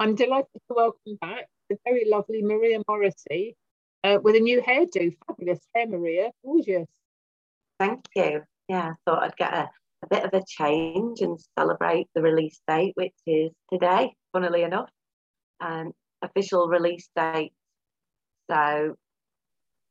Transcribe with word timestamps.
I'm 0.00 0.16
delighted 0.16 0.60
to 0.68 0.74
welcome 0.74 1.16
back 1.20 1.46
the 1.70 1.76
very 1.84 2.04
lovely 2.08 2.42
Maria 2.42 2.80
Morrissey 2.88 3.56
uh, 4.02 4.18
with 4.22 4.34
a 4.34 4.40
new 4.40 4.60
hairdo. 4.60 5.14
Fabulous 5.26 5.60
hair, 5.74 5.86
Maria. 5.86 6.30
Gorgeous. 6.44 6.88
Thank 7.78 8.04
you. 8.16 8.42
Yeah, 8.68 8.92
I 8.92 8.94
thought 9.04 9.22
I'd 9.22 9.36
get 9.36 9.54
a, 9.54 9.70
a 10.02 10.06
bit 10.10 10.24
of 10.24 10.34
a 10.34 10.44
change 10.46 11.20
and 11.20 11.38
celebrate 11.56 12.08
the 12.14 12.22
release 12.22 12.60
date, 12.66 12.92
which 12.96 13.14
is 13.26 13.52
today, 13.72 14.14
funnily 14.32 14.62
enough. 14.62 14.90
Um, 15.60 15.92
official 16.22 16.68
release 16.68 17.08
date. 17.14 17.52
So 18.50 18.96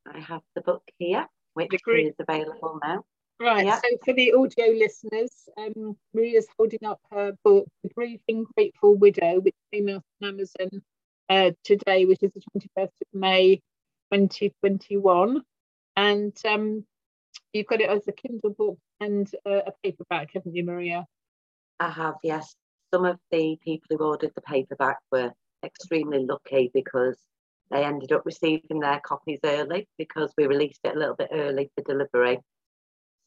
I 0.06 0.20
have 0.20 0.42
the 0.56 0.62
book 0.62 0.84
here, 1.00 1.28
which 1.54 1.72
is 1.74 2.14
available 2.20 2.80
now. 2.84 3.04
Right, 3.44 3.66
yeah. 3.66 3.76
so 3.76 3.98
for 4.06 4.14
the 4.14 4.32
audio 4.32 4.68
listeners, 4.68 5.50
um, 5.58 5.98
Maria's 6.14 6.48
holding 6.58 6.86
up 6.86 7.02
her 7.12 7.34
book, 7.44 7.68
The 7.84 7.90
Grieving 7.90 8.46
Grateful 8.56 8.96
Widow, 8.96 9.42
which 9.42 9.56
came 9.74 9.90
out 9.90 10.02
on 10.22 10.30
Amazon 10.30 10.82
uh, 11.28 11.52
today, 11.66 12.06
which 12.06 12.24
is 12.24 12.32
the 12.32 12.42
21st 12.58 12.84
of 12.86 13.08
May 13.12 13.58
2021. 14.14 15.42
And 15.98 16.38
um, 16.48 16.86
you've 17.52 17.68
got 17.68 17.82
it 17.82 17.90
as 17.90 18.08
a 18.08 18.14
Kindle 18.14 18.52
book 18.52 18.78
and 19.02 19.30
uh, 19.46 19.64
a 19.68 19.74
paperback, 19.84 20.30
haven't 20.34 20.56
you, 20.56 20.64
Maria? 20.64 21.06
I 21.82 21.90
have, 21.90 22.16
yes. 22.24 22.56
Some 22.94 23.04
of 23.04 23.18
the 23.30 23.58
people 23.62 23.98
who 23.98 24.06
ordered 24.06 24.32
the 24.36 24.42
paperback 24.42 25.00
were 25.12 25.34
extremely 25.66 26.26
lucky 26.26 26.72
because 26.74 27.18
they 27.72 27.84
ended 27.84 28.14
up 28.14 28.26
receiving 28.26 28.80
their 28.80 29.02
copies 29.02 29.40
early 29.44 29.86
because 29.98 30.32
we 30.38 30.48
released 30.48 30.80
it 30.86 30.96
a 30.96 31.00
little 31.00 31.16
bit 31.16 31.30
early 31.34 31.70
for 31.76 31.84
delivery. 31.84 32.40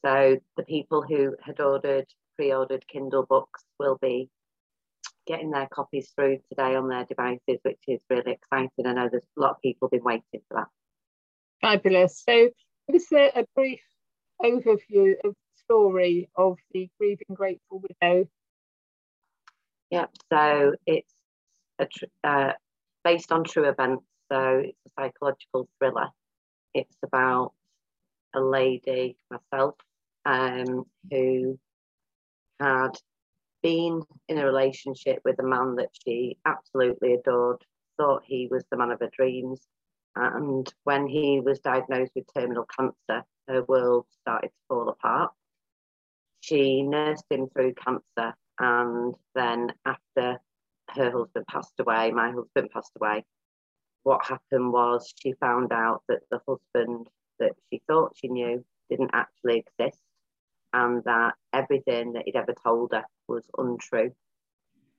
So 0.04 0.38
the 0.56 0.62
people 0.62 1.02
who 1.02 1.36
had 1.42 1.60
ordered, 1.60 2.06
pre-ordered 2.36 2.86
Kindle 2.88 3.24
books 3.24 3.64
will 3.78 3.98
be 4.00 4.30
getting 5.26 5.50
their 5.50 5.66
copies 5.66 6.10
through 6.14 6.38
today 6.48 6.76
on 6.76 6.88
their 6.88 7.04
devices, 7.04 7.58
which 7.62 7.80
is 7.88 8.00
really 8.08 8.32
exciting. 8.32 8.86
I 8.86 8.92
know 8.92 9.08
there's 9.10 9.26
a 9.36 9.40
lot 9.40 9.52
of 9.52 9.62
people 9.62 9.88
been 9.88 10.04
waiting 10.04 10.42
for 10.48 10.54
that. 10.54 10.68
Fabulous. 11.60 12.22
So 12.24 12.50
give 12.88 12.96
us 12.96 13.12
a, 13.12 13.40
a 13.40 13.44
brief 13.54 13.80
overview 14.42 15.14
of 15.24 15.34
the 15.34 15.60
story 15.64 16.28
of 16.36 16.58
the 16.72 16.88
grieving 16.98 17.34
grateful 17.34 17.82
widow. 17.82 18.28
Yep. 19.90 20.10
So 20.32 20.74
it's 20.86 21.14
a 21.78 21.86
tr- 21.86 22.04
uh, 22.22 22.52
based 23.04 23.32
on 23.32 23.44
true 23.44 23.68
events. 23.68 24.04
So 24.30 24.62
it's 24.64 24.78
a 24.86 24.90
psychological 25.00 25.68
thriller. 25.78 26.08
It's 26.74 26.96
about 27.02 27.52
a 28.34 28.40
lady, 28.40 29.16
myself, 29.30 29.76
um, 30.26 30.84
who 31.10 31.58
had 32.60 32.90
been 33.62 34.02
in 34.28 34.38
a 34.38 34.44
relationship 34.44 35.20
with 35.24 35.38
a 35.38 35.46
man 35.46 35.76
that 35.76 35.90
she 36.04 36.36
absolutely 36.44 37.14
adored, 37.14 37.62
thought 37.96 38.22
he 38.26 38.48
was 38.50 38.64
the 38.70 38.76
man 38.76 38.90
of 38.90 39.00
her 39.00 39.10
dreams. 39.16 39.66
And 40.16 40.70
when 40.84 41.06
he 41.06 41.40
was 41.40 41.60
diagnosed 41.60 42.12
with 42.14 42.26
terminal 42.36 42.66
cancer, 42.76 43.24
her 43.48 43.62
world 43.64 44.06
started 44.20 44.48
to 44.48 44.54
fall 44.68 44.88
apart. 44.88 45.32
She 46.40 46.82
nursed 46.82 47.24
him 47.30 47.48
through 47.48 47.74
cancer, 47.74 48.34
and 48.58 49.14
then 49.34 49.72
after 49.84 50.40
her 50.90 51.10
husband 51.10 51.46
passed 51.48 51.78
away, 51.78 52.10
my 52.12 52.30
husband 52.30 52.70
passed 52.72 52.92
away, 53.00 53.24
what 54.04 54.24
happened 54.24 54.72
was 54.72 55.12
she 55.20 55.34
found 55.40 55.72
out 55.72 56.02
that 56.08 56.20
the 56.30 56.40
husband 56.46 57.08
that 57.38 57.52
she 57.68 57.82
thought 57.88 58.12
she 58.16 58.28
knew 58.28 58.64
didn't 58.88 59.10
actually 59.12 59.64
exist 59.78 60.00
and 60.76 61.02
that 61.04 61.32
everything 61.54 62.12
that 62.12 62.24
he'd 62.26 62.36
ever 62.36 62.54
told 62.62 62.92
her 62.92 63.04
was 63.28 63.48
untrue. 63.56 64.12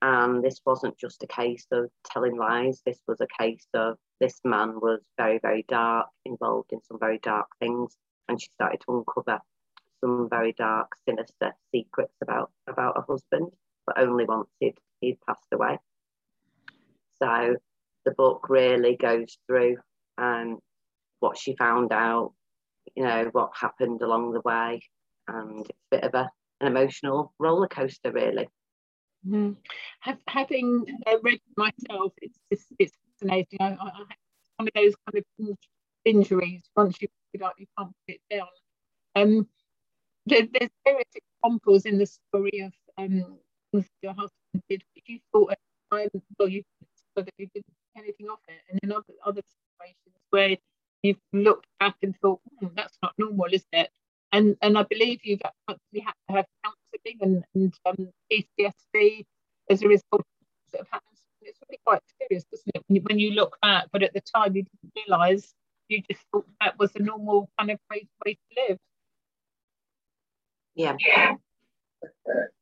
And 0.02 0.42
this 0.42 0.60
wasn't 0.66 0.98
just 0.98 1.22
a 1.22 1.28
case 1.28 1.66
of 1.70 1.88
telling 2.04 2.36
lies, 2.36 2.82
this 2.84 3.00
was 3.06 3.20
a 3.20 3.42
case 3.42 3.66
of 3.74 3.96
this 4.20 4.40
man 4.44 4.80
was 4.80 5.00
very, 5.16 5.38
very 5.38 5.64
dark, 5.68 6.08
involved 6.24 6.72
in 6.72 6.80
some 6.82 6.98
very 6.98 7.20
dark 7.22 7.46
things. 7.60 7.96
And 8.28 8.40
she 8.40 8.48
started 8.54 8.80
to 8.80 8.98
uncover 8.98 9.40
some 10.00 10.28
very 10.28 10.52
dark, 10.52 10.88
sinister 11.08 11.54
secrets 11.72 12.14
about, 12.22 12.50
about 12.66 12.96
her 12.96 13.04
husband, 13.08 13.52
but 13.86 14.00
only 14.00 14.24
once 14.24 14.48
he'd, 14.58 14.78
he'd 15.00 15.18
passed 15.28 15.46
away. 15.52 15.78
So 17.22 17.56
the 18.04 18.12
book 18.12 18.48
really 18.48 18.96
goes 18.96 19.38
through 19.46 19.76
um, 20.18 20.58
what 21.20 21.38
she 21.38 21.54
found 21.54 21.92
out, 21.92 22.32
you 22.96 23.04
know, 23.04 23.28
what 23.30 23.50
happened 23.54 24.02
along 24.02 24.32
the 24.32 24.42
way, 24.44 24.80
and 25.28 25.60
it's 25.60 25.70
a 25.92 25.96
bit 25.96 26.04
of 26.04 26.14
a, 26.14 26.30
an 26.60 26.66
emotional 26.66 27.32
roller 27.38 27.68
coaster, 27.68 28.10
really. 28.10 28.48
Mm. 29.26 29.56
Having 30.28 30.86
uh, 31.06 31.18
read 31.22 31.40
myself, 31.56 32.12
it's 32.22 32.38
it's, 32.50 32.66
it's 32.78 32.92
fascinating. 33.20 33.58
I, 33.60 33.72
I, 33.74 33.90
one 34.56 34.68
of 34.68 34.74
those 34.74 34.94
kind 35.06 35.24
of 35.48 35.56
injuries. 36.04 36.62
Once 36.76 36.96
you 37.00 37.08
pick 37.08 37.40
it 37.40 37.44
up, 37.44 37.54
you 37.58 37.66
can't 37.76 37.90
put 38.06 38.16
it 38.16 38.20
down. 38.30 38.46
Um, 39.16 39.48
there, 40.26 40.46
there's 40.52 40.70
various 40.84 41.08
examples 41.14 41.84
in 41.84 41.98
the 41.98 42.06
story 42.06 42.60
of 42.60 42.72
um, 42.96 43.38
your 43.72 44.12
husband 44.12 44.62
did, 44.68 44.82
but 44.94 45.02
you 45.06 45.18
thought 45.32 45.52
at 45.52 45.58
the 45.90 45.96
time, 45.96 46.22
well, 46.38 46.48
you 46.48 46.62
so 47.16 47.22
that 47.22 47.34
you 47.38 47.48
didn't 47.54 47.66
anything 47.96 48.28
of 48.30 48.38
it, 48.48 48.60
and 48.70 48.80
in 48.82 48.92
other 48.92 49.14
other 49.24 49.42
situations 49.42 50.14
where 50.30 50.56
you've 51.02 51.18
looked 51.32 51.66
back 51.80 51.96
and 52.02 52.14
thought, 52.20 52.40
hmm, 52.60 52.68
that's 52.74 52.98
not 53.02 53.12
normal, 53.18 53.46
is 53.52 53.64
it? 53.72 53.90
And 54.32 54.56
and 54.62 54.78
I 54.78 54.84
believe 54.84 55.20
you've 55.22 55.42
actually 55.68 56.00
had 56.00 56.14
to 56.28 56.36
have 56.36 56.46
counselling 56.64 57.18
and, 57.20 57.44
and 57.54 57.74
um, 57.86 58.12
PTSD 58.30 59.24
as 59.70 59.82
a 59.82 59.88
result 59.88 60.24
of 60.74 60.86
happens. 60.90 61.20
It's 61.40 61.58
really 61.68 61.80
quite 61.84 62.02
serious, 62.20 62.44
doesn't 62.44 62.72
it? 62.74 62.82
When 62.86 62.96
you, 62.96 63.02
when 63.08 63.18
you 63.18 63.30
look 63.30 63.56
back, 63.62 63.86
but 63.92 64.02
at 64.02 64.12
the 64.12 64.20
time 64.20 64.54
you 64.56 64.64
didn't 64.64 64.92
realise. 64.96 65.54
You 65.88 66.02
just 66.10 66.22
thought 66.30 66.44
that 66.60 66.78
was 66.78 66.90
a 66.96 66.98
normal 67.02 67.48
kind 67.58 67.70
of 67.70 67.78
way, 67.90 68.06
way 68.26 68.34
to 68.34 68.62
live. 68.68 68.78
Yeah. 70.74 70.96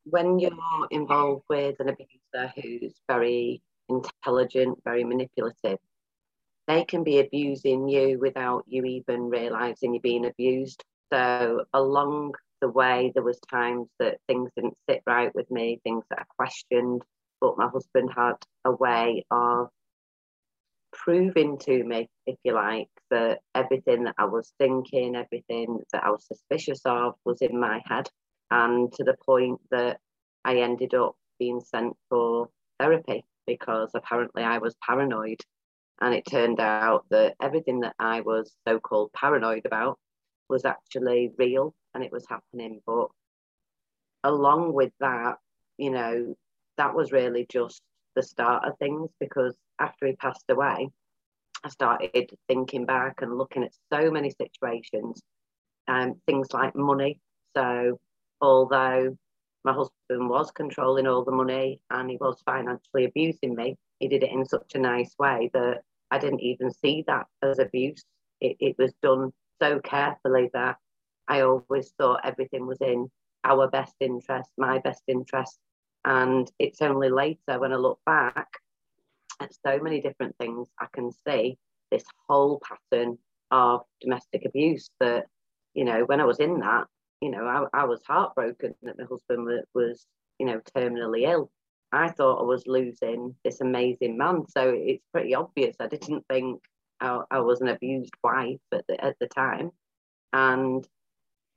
When 0.05 0.39
you're 0.39 0.53
involved 0.93 1.43
with 1.49 1.81
an 1.81 1.89
abuser 1.89 2.53
who's 2.55 2.95
very 3.09 3.63
intelligent, 3.89 4.79
very 4.85 5.03
manipulative, 5.03 5.79
they 6.67 6.85
can 6.85 7.05
be 7.05 7.19
abusing 7.19 7.89
you 7.89 8.19
without 8.19 8.65
you 8.69 8.85
even 8.85 9.29
realizing 9.29 9.95
you're 9.95 10.01
being 10.01 10.27
abused. 10.27 10.85
So 11.13 11.65
along 11.73 12.35
the 12.61 12.69
way, 12.69 13.13
there 13.15 13.23
was 13.23 13.39
times 13.51 13.89
that 13.99 14.19
things 14.27 14.51
didn't 14.57 14.77
sit 14.89 15.03
right 15.07 15.35
with 15.35 15.51
me, 15.51 15.81
things 15.85 16.05
that 16.11 16.21
I 16.21 16.25
questioned, 16.37 17.03
but 17.41 17.59
my 17.59 17.69
husband 17.69 18.11
had 18.15 18.35
a 18.65 18.73
way 18.73 19.25
of 19.31 19.69
proving 20.93 21.59
to 21.59 21.85
me, 21.85 22.09
if 22.27 22.37
you 22.43 22.55
like, 22.55 22.89
that 23.11 23.41
everything 23.55 24.05
that 24.05 24.15
I 24.19 24.25
was 24.25 24.53
thinking, 24.59 25.15
everything 25.15 25.79
that 25.93 26.03
I 26.05 26.11
was 26.11 26.27
suspicious 26.27 26.81
of 26.85 27.15
was 27.25 27.43
in 27.43 27.61
my 27.61 27.83
head. 27.85 28.09
And 28.51 28.93
to 28.95 29.05
the 29.05 29.17
point 29.25 29.61
that 29.71 30.01
I 30.45 30.59
ended 30.59 30.95
up 30.95 31.17
being 31.39 31.61
sent 31.61 31.97
for 32.09 32.49
therapy 32.79 33.25
because 33.47 33.91
apparently 33.95 34.43
I 34.43 34.59
was 34.59 34.75
paranoid. 34.87 35.41
And 36.01 36.15
it 36.15 36.27
turned 36.29 36.61
out 36.61 37.07
that 37.11 37.35
everything 37.41 37.81
that 37.81 37.95
I 37.99 38.21
was 38.21 38.55
so 38.67 38.79
called 38.79 39.13
paranoid 39.13 39.67
about 39.67 39.99
was 40.49 40.65
actually 40.65 41.33
real 41.39 41.75
and 41.95 42.05
it 42.05 42.13
was 42.13 42.27
happening. 42.29 42.81
But 42.87 43.09
along 44.25 44.73
with 44.73 44.93
that, 45.01 45.37
you 45.79 45.91
know, 45.91 46.35
that 46.77 46.95
was 46.95 47.13
really 47.13 47.47
just 47.51 47.83
the 48.15 48.23
start 48.23 48.65
of 48.65 48.79
things 48.79 49.11
because 49.21 49.57
after 49.79 50.07
he 50.07 50.15
passed 50.15 50.45
away, 50.49 50.89
I 51.65 51.69
started 51.69 52.31
thinking 52.49 52.87
back 52.87 53.23
and 53.23 53.37
looking 53.37 53.65
at 53.65 53.73
so 53.93 54.11
many 54.11 54.31
situations 54.31 55.23
and 55.89 56.13
um, 56.13 56.21
things 56.27 56.49
like 56.53 56.75
money. 56.75 57.21
So, 57.57 57.99
although 58.41 59.17
my 59.65 59.73
husband 59.73 60.29
was 60.29 60.51
controlling 60.51 61.07
all 61.07 61.25
the 61.25 61.33
money 61.33 61.81
and 61.91 62.11
he 62.11 62.17
was 62.21 62.43
financially 62.45 63.05
abusing 63.05 63.55
me, 63.55 63.77
he 63.99 64.09
did 64.09 64.23
it 64.23 64.31
in 64.31 64.45
such 64.45 64.75
a 64.75 64.79
nice 64.79 65.15
way 65.19 65.51
that 65.55 65.83
I 66.11 66.19
didn't 66.19 66.41
even 66.41 66.71
see 66.71 67.05
that 67.07 67.27
as 67.43 67.59
abuse. 67.59 68.05
It, 68.41 68.57
it 68.61 68.77
was 68.79 68.93
done 69.03 69.33
so 69.61 69.81
carefully 69.81 70.51
that 70.53 70.77
I 71.29 71.41
always 71.41 71.93
thought 71.99 72.21
everything 72.25 72.67
was 72.67 72.81
in 72.81 73.11
our 73.45 73.69
best 73.69 73.95
interest, 74.01 74.51
my 74.59 74.79
best 74.79 75.03
interest. 75.09 75.59
And 76.05 76.51
it's 76.59 76.83
only 76.83 77.09
later 77.09 77.59
when 77.59 77.73
I 77.73 77.77
look 77.77 77.99
back 78.07 78.49
at 79.41 79.53
so 79.67 79.79
many 79.81 80.01
different 80.01 80.37
things, 80.39 80.69
I 80.81 80.87
can 80.93 81.11
see 81.27 81.59
this 81.91 82.05
whole 82.29 82.61
pattern 82.61 83.19
of 83.51 83.83
domestic 84.01 84.45
abuse 84.45 84.89
that, 85.01 85.27
you 85.75 85.85
know, 85.85 86.05
when 86.05 86.21
I 86.21 86.25
was 86.25 86.41
in 86.41 86.61
that, 86.61 86.87
you 87.21 87.31
know, 87.31 87.47
I, 87.47 87.83
I 87.83 87.85
was 87.85 88.01
heartbroken 88.07 88.75
that 88.83 88.99
my 88.99 89.05
husband 89.05 89.45
was, 89.45 89.65
was, 89.75 90.07
you 90.39 90.47
know, 90.47 90.61
terminally 90.77 91.29
ill. 91.29 91.51
I 91.93 92.09
thought 92.11 92.41
I 92.41 92.45
was 92.45 92.67
losing 92.67 93.35
this 93.45 93.61
amazing 93.61 94.19
man. 94.19 94.45
So 94.49 94.75
it's 94.77 95.05
pretty 95.13 95.35
obvious. 95.35 95.77
I 95.81 95.87
didn't 95.87 96.25
think 96.29 96.61
I, 97.01 97.21
I 97.31 97.41
was 97.41 97.61
an 97.61 97.69
abused 97.69 98.15
wife 98.23 98.61
at 98.73 98.87
the, 98.87 99.03
at 99.03 99.17
the 99.21 99.27
time. 99.27 99.71
And 100.33 100.87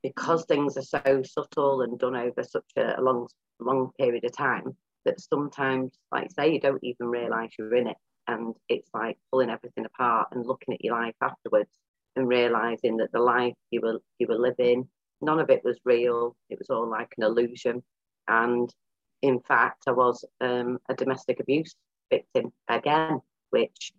because 0.03 0.45
things 0.45 0.77
are 0.77 0.81
so 0.81 1.23
subtle 1.23 1.81
and 1.81 1.99
done 1.99 2.15
over 2.15 2.43
such 2.43 2.71
a 2.77 3.01
long, 3.01 3.27
long 3.59 3.91
period 3.97 4.23
of 4.23 4.31
time, 4.31 4.75
that 5.05 5.19
sometimes, 5.19 5.97
like 6.11 6.31
say, 6.31 6.53
you 6.53 6.59
don't 6.59 6.83
even 6.83 7.07
realise 7.07 7.51
you're 7.57 7.75
in 7.75 7.87
it. 7.87 7.97
And 8.27 8.55
it's 8.67 8.89
like 8.93 9.17
pulling 9.31 9.49
everything 9.49 9.85
apart 9.85 10.29
and 10.31 10.45
looking 10.45 10.73
at 10.73 10.83
your 10.83 10.93
life 10.95 11.15
afterwards 11.21 11.71
and 12.15 12.27
realizing 12.27 12.97
that 12.97 13.11
the 13.11 13.19
life 13.19 13.55
you 13.71 13.81
were 13.81 13.99
you 14.19 14.27
were 14.27 14.37
living, 14.37 14.87
none 15.21 15.39
of 15.39 15.49
it 15.49 15.63
was 15.63 15.79
real. 15.83 16.35
It 16.49 16.59
was 16.59 16.69
all 16.69 16.87
like 16.87 17.11
an 17.17 17.23
illusion. 17.23 17.81
And 18.27 18.71
in 19.21 19.39
fact, 19.39 19.83
I 19.87 19.91
was 19.91 20.23
um, 20.41 20.79
a 20.89 20.93
domestic 20.93 21.39
abuse 21.39 21.75
victim 22.11 22.51
again, 22.67 23.19
which 23.49 23.91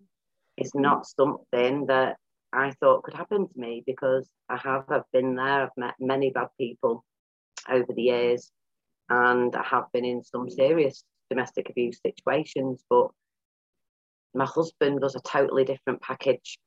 is 0.61 0.75
not 0.75 1.07
something 1.07 1.87
that 1.87 2.17
I 2.53 2.73
thought 2.81 3.05
could 3.05 3.15
happen 3.15 3.49
to 3.49 3.61
me 3.61 3.83
because 3.87 4.29
I 4.49 4.57
have. 4.59 4.85
I've 4.91 5.11
been 5.13 5.37
there. 5.37 5.63
I've 5.63 5.77
met 5.77 5.95
many 6.01 6.31
bad 6.31 6.49
people 6.59 7.05
over 7.69 7.93
the 7.93 8.03
years, 8.03 8.51
and 9.09 9.55
I 9.55 9.63
have 9.63 9.87
been 9.93 10.05
in 10.05 10.23
some 10.25 10.51
serious 10.51 11.05
domestic 11.31 11.71
abuse 11.71 12.01
situations. 12.05 12.85
But 12.91 13.09
my 14.35 14.47
husband 14.47 15.01
was 15.01 15.15
a 15.15 15.21
totally 15.21 15.65
different 15.65 16.03
package, 16.03 16.59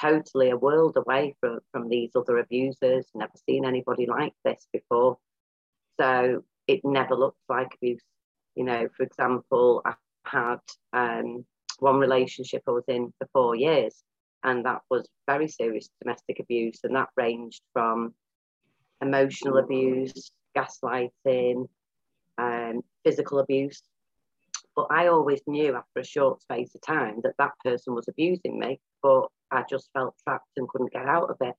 totally 0.00 0.50
a 0.50 0.56
world 0.56 0.96
away 0.96 1.36
from, 1.40 1.60
from 1.72 1.88
these 1.88 2.10
other 2.16 2.38
abusers, 2.38 3.06
never 3.14 3.32
seen 3.48 3.64
anybody 3.64 4.06
like 4.06 4.34
this 4.44 4.66
before. 4.72 5.18
So 6.00 6.44
it 6.66 6.80
never 6.84 7.14
looked 7.14 7.40
like 7.48 7.74
abuse. 7.74 8.02
You 8.54 8.64
know, 8.64 8.88
for 8.96 9.04
example, 9.04 9.82
I 9.84 9.94
had 10.24 10.58
um, 10.92 11.44
one 11.78 11.98
relationship 11.98 12.62
I 12.66 12.72
was 12.72 12.84
in 12.88 13.12
for 13.18 13.28
four 13.32 13.54
years, 13.54 14.02
and 14.42 14.64
that 14.66 14.82
was 14.90 15.08
very 15.26 15.48
serious 15.48 15.88
domestic 16.02 16.40
abuse, 16.40 16.80
and 16.84 16.94
that 16.96 17.08
ranged 17.16 17.62
from 17.72 18.14
emotional 19.00 19.58
abuse, 19.58 20.30
gaslighting, 20.56 21.68
um, 22.38 22.82
physical 23.04 23.38
abuse, 23.38 23.82
but 24.78 24.86
I 24.92 25.08
always 25.08 25.42
knew 25.48 25.74
after 25.74 25.98
a 25.98 26.04
short 26.04 26.40
space 26.40 26.72
of 26.72 26.80
time 26.82 27.16
that 27.24 27.34
that 27.38 27.58
person 27.64 27.96
was 27.96 28.06
abusing 28.06 28.60
me, 28.60 28.78
but 29.02 29.26
I 29.50 29.64
just 29.68 29.90
felt 29.92 30.14
trapped 30.22 30.56
and 30.56 30.68
couldn't 30.68 30.92
get 30.92 31.04
out 31.04 31.30
of 31.30 31.36
it. 31.40 31.56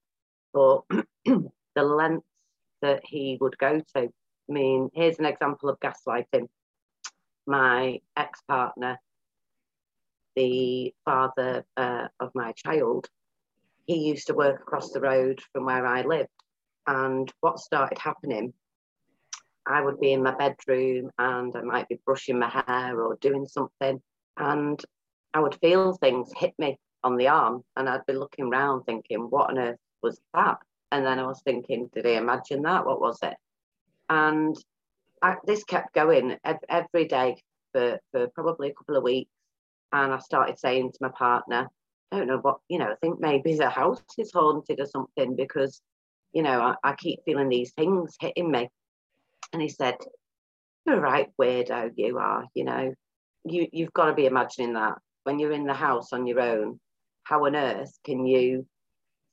But 0.54 0.84
the 1.26 1.84
lengths 1.84 2.26
that 2.82 3.02
he 3.04 3.38
would 3.42 3.58
go 3.58 3.82
to, 3.82 4.04
I 4.04 4.10
mean, 4.48 4.90
here's 4.94 5.20
an 5.20 5.26
example 5.26 5.68
of 5.68 5.82
gaslighting. 5.82 6.48
My 7.46 8.00
ex 8.16 8.40
partner, 8.48 8.98
the 10.40 10.94
father 11.04 11.66
uh, 11.76 12.08
of 12.20 12.32
my 12.34 12.54
child, 12.54 13.08
he 13.86 14.08
used 14.08 14.28
to 14.28 14.34
work 14.34 14.62
across 14.62 14.92
the 14.92 15.02
road 15.02 15.42
from 15.52 15.66
where 15.66 15.86
I 15.86 16.04
lived. 16.04 16.30
And 16.88 17.32
what 17.42 17.60
started 17.60 17.98
happening 18.00 18.54
I 19.70 19.82
would 19.82 20.00
be 20.00 20.14
in 20.14 20.24
my 20.24 20.36
bedroom 20.36 21.12
and 21.20 21.56
I 21.56 21.62
might 21.62 21.88
be 21.88 22.00
brushing 22.04 22.40
my 22.40 22.50
hair 22.50 23.00
or 23.00 23.18
doing 23.22 23.46
something, 23.46 24.02
and 24.38 24.84
I 25.34 25.40
would 25.40 25.56
feel 25.62 25.94
things 25.94 26.32
hit 26.36 26.54
me 26.58 26.80
on 27.04 27.18
the 27.18 27.28
arm, 27.28 27.64
and 27.76 27.88
I'd 27.88 28.06
be 28.08 28.14
looking 28.14 28.46
around 28.46 28.84
thinking, 28.84 29.30
what 29.30 29.52
on 29.52 29.60
earth 29.60 29.78
was 30.02 30.20
that? 30.34 30.58
And 30.92 31.06
then 31.06 31.20
I 31.20 31.28
was 31.28 31.42
thinking, 31.46 31.90
did 31.94 32.08
I 32.08 32.18
imagine 32.18 32.64
that? 32.64 32.86
What 32.86 33.00
was 33.00 33.20
it? 33.22 33.36
And 34.10 34.56
I, 35.22 35.36
this 35.46 35.64
kept 35.64 35.94
going 35.94 36.38
every 36.68 37.06
day 37.06 37.38
for, 37.72 38.00
for 38.12 38.28
probably 38.30 38.70
a 38.70 38.74
couple 38.74 38.98
of 38.98 39.04
weeks. 39.04 39.32
And 39.92 40.14
I 40.14 40.20
started 40.20 40.60
saying 40.60 40.92
to 40.92 40.98
my 41.02 41.10
partner, 41.10 41.68
I 42.12 42.18
don't 42.18 42.28
know 42.28 42.38
what, 42.38 42.60
you 42.68 42.80
know, 42.80 42.92
I 42.92 42.96
think 43.02 43.20
maybe 43.20 43.56
the 43.56 43.70
house 43.70 44.02
is 44.18 44.32
haunted 44.32 44.80
or 44.80 44.86
something 44.86 45.36
because, 45.36 45.82
you 46.34 46.44
know, 46.44 46.60
I, 46.62 46.76
I 46.84 46.96
keep 46.96 47.24
feeling 47.26 47.50
these 47.50 47.74
things 47.74 48.16
hitting 48.20 48.52
me. 48.52 48.70
And 49.54 49.62
he 49.62 49.70
said, 49.70 49.96
You're 50.86 51.00
right 51.00 51.30
weirdo, 51.40 51.92
you 51.96 52.18
are, 52.18 52.46
you 52.54 52.64
know. 52.64 52.94
You 53.46 53.68
you've 53.72 53.94
got 53.94 54.06
to 54.06 54.14
be 54.14 54.26
imagining 54.26 54.74
that 54.74 54.96
when 55.24 55.40
you're 55.40 55.52
in 55.52 55.66
the 55.66 55.74
house 55.74 56.12
on 56.14 56.28
your 56.28 56.42
own, 56.42 56.80
how 57.24 57.46
on 57.46 57.56
earth 57.56 57.98
can 58.04 58.26
you 58.26 58.66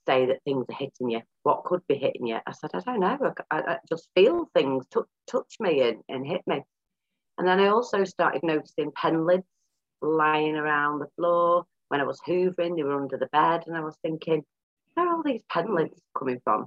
say 0.07 0.27
that 0.27 0.43
things 0.45 0.65
are 0.69 0.77
hitting 0.77 1.11
you? 1.11 1.23
What 1.43 1.65
could 1.65 1.87
be 1.87 1.97
hitting 1.97 2.27
you? 2.27 2.39
I 2.47 2.53
said, 2.53 2.71
I 2.75 2.81
don't 2.81 3.01
know. 3.01 3.35
I, 3.51 3.61
I 3.61 3.79
just 3.89 4.09
feel 4.15 4.49
things 4.55 4.85
t- 4.93 5.01
touch 5.27 5.57
me 5.61 5.81
and, 5.89 5.99
and 6.09 6.27
hit 6.27 6.43
me. 6.47 6.63
And 7.39 7.47
then 7.47 7.61
I 7.61 7.69
also 7.69 8.05
started 8.05 8.43
noticing 8.43 8.93
pen 8.93 9.27
lids 9.27 9.45
lying 10.03 10.57
around 10.57 10.99
the 10.99 11.09
floor. 11.17 11.65
When 11.89 12.01
I 12.01 12.05
was 12.05 12.21
hoovering, 12.27 12.77
they 12.77 12.83
were 12.83 13.01
under 13.01 13.17
the 13.17 13.27
bed. 13.27 13.65
And 13.67 13.77
I 13.77 13.81
was 13.81 13.97
thinking, 14.03 14.45
where 14.95 15.09
are 15.09 15.17
all 15.17 15.23
these 15.23 15.43
pen 15.51 15.75
lids 15.75 16.01
coming 16.19 16.41
from? 16.45 16.67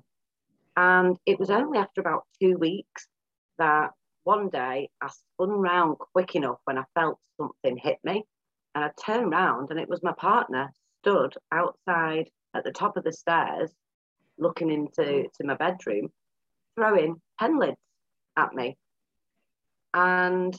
And 0.78 1.18
it 1.26 1.40
was 1.40 1.50
only 1.50 1.78
after 1.78 2.02
about 2.02 2.24
two 2.42 2.58
weeks 2.58 3.08
that 3.58 3.92
one 4.24 4.50
day 4.50 4.90
I 5.02 5.10
spun 5.10 5.50
round 5.50 5.98
quick 6.14 6.36
enough 6.36 6.60
when 6.66 6.78
I 6.78 6.84
felt 6.96 7.20
something 7.38 7.78
hit 7.78 7.98
me. 8.04 8.24
And 8.76 8.86
I 8.86 8.92
turned 9.04 9.32
round 9.32 9.72
and 9.72 9.80
it 9.80 9.90
was 9.90 10.04
my 10.04 10.14
partner 10.14 10.72
stood 11.02 11.36
outside 11.52 12.30
at 12.54 12.64
the 12.64 12.72
top 12.72 12.98
of 12.98 13.04
the 13.04 13.12
stairs, 13.12 13.72
looking 14.38 14.70
into 14.70 15.24
to 15.24 15.44
my 15.44 15.56
bedroom, 15.56 16.10
throwing 16.76 17.22
pen 17.40 17.60
lids 17.60 17.78
at 18.38 18.54
me. 18.54 18.78
And 19.94 20.56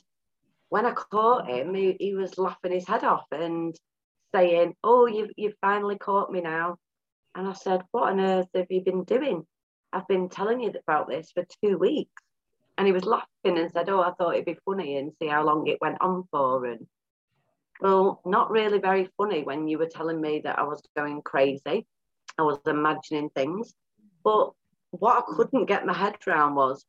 when 0.71 0.85
I 0.85 0.93
caught 0.93 1.49
him, 1.49 1.73
he, 1.73 1.97
he 1.99 2.15
was 2.15 2.37
laughing 2.37 2.71
his 2.71 2.87
head 2.87 3.03
off 3.03 3.25
and 3.29 3.75
saying, 4.33 4.73
Oh, 4.85 5.05
you've, 5.05 5.31
you've 5.35 5.57
finally 5.59 5.97
caught 5.97 6.31
me 6.31 6.39
now. 6.39 6.77
And 7.35 7.45
I 7.45 7.51
said, 7.51 7.81
What 7.91 8.09
on 8.09 8.21
earth 8.21 8.47
have 8.55 8.67
you 8.69 8.81
been 8.81 9.03
doing? 9.03 9.45
I've 9.91 10.07
been 10.07 10.29
telling 10.29 10.61
you 10.61 10.71
about 10.87 11.09
this 11.09 11.29
for 11.33 11.43
two 11.61 11.77
weeks. 11.77 12.23
And 12.77 12.87
he 12.87 12.93
was 12.93 13.03
laughing 13.03 13.27
and 13.57 13.69
said, 13.69 13.89
Oh, 13.89 13.99
I 13.99 14.13
thought 14.13 14.35
it'd 14.35 14.45
be 14.45 14.57
funny 14.63 14.95
and 14.95 15.11
see 15.21 15.27
how 15.27 15.43
long 15.43 15.67
it 15.67 15.81
went 15.81 15.97
on 15.99 16.23
for. 16.31 16.63
And 16.65 16.87
well, 17.81 18.21
not 18.25 18.49
really 18.49 18.79
very 18.79 19.09
funny 19.17 19.43
when 19.43 19.67
you 19.67 19.77
were 19.77 19.89
telling 19.89 20.21
me 20.21 20.39
that 20.45 20.57
I 20.57 20.63
was 20.63 20.81
going 20.95 21.21
crazy. 21.21 21.85
I 22.39 22.43
was 22.43 22.59
imagining 22.65 23.29
things. 23.31 23.73
But 24.23 24.51
what 24.91 25.17
I 25.17 25.35
couldn't 25.35 25.65
get 25.65 25.85
my 25.85 25.93
head 25.93 26.15
around 26.25 26.55
was 26.55 26.85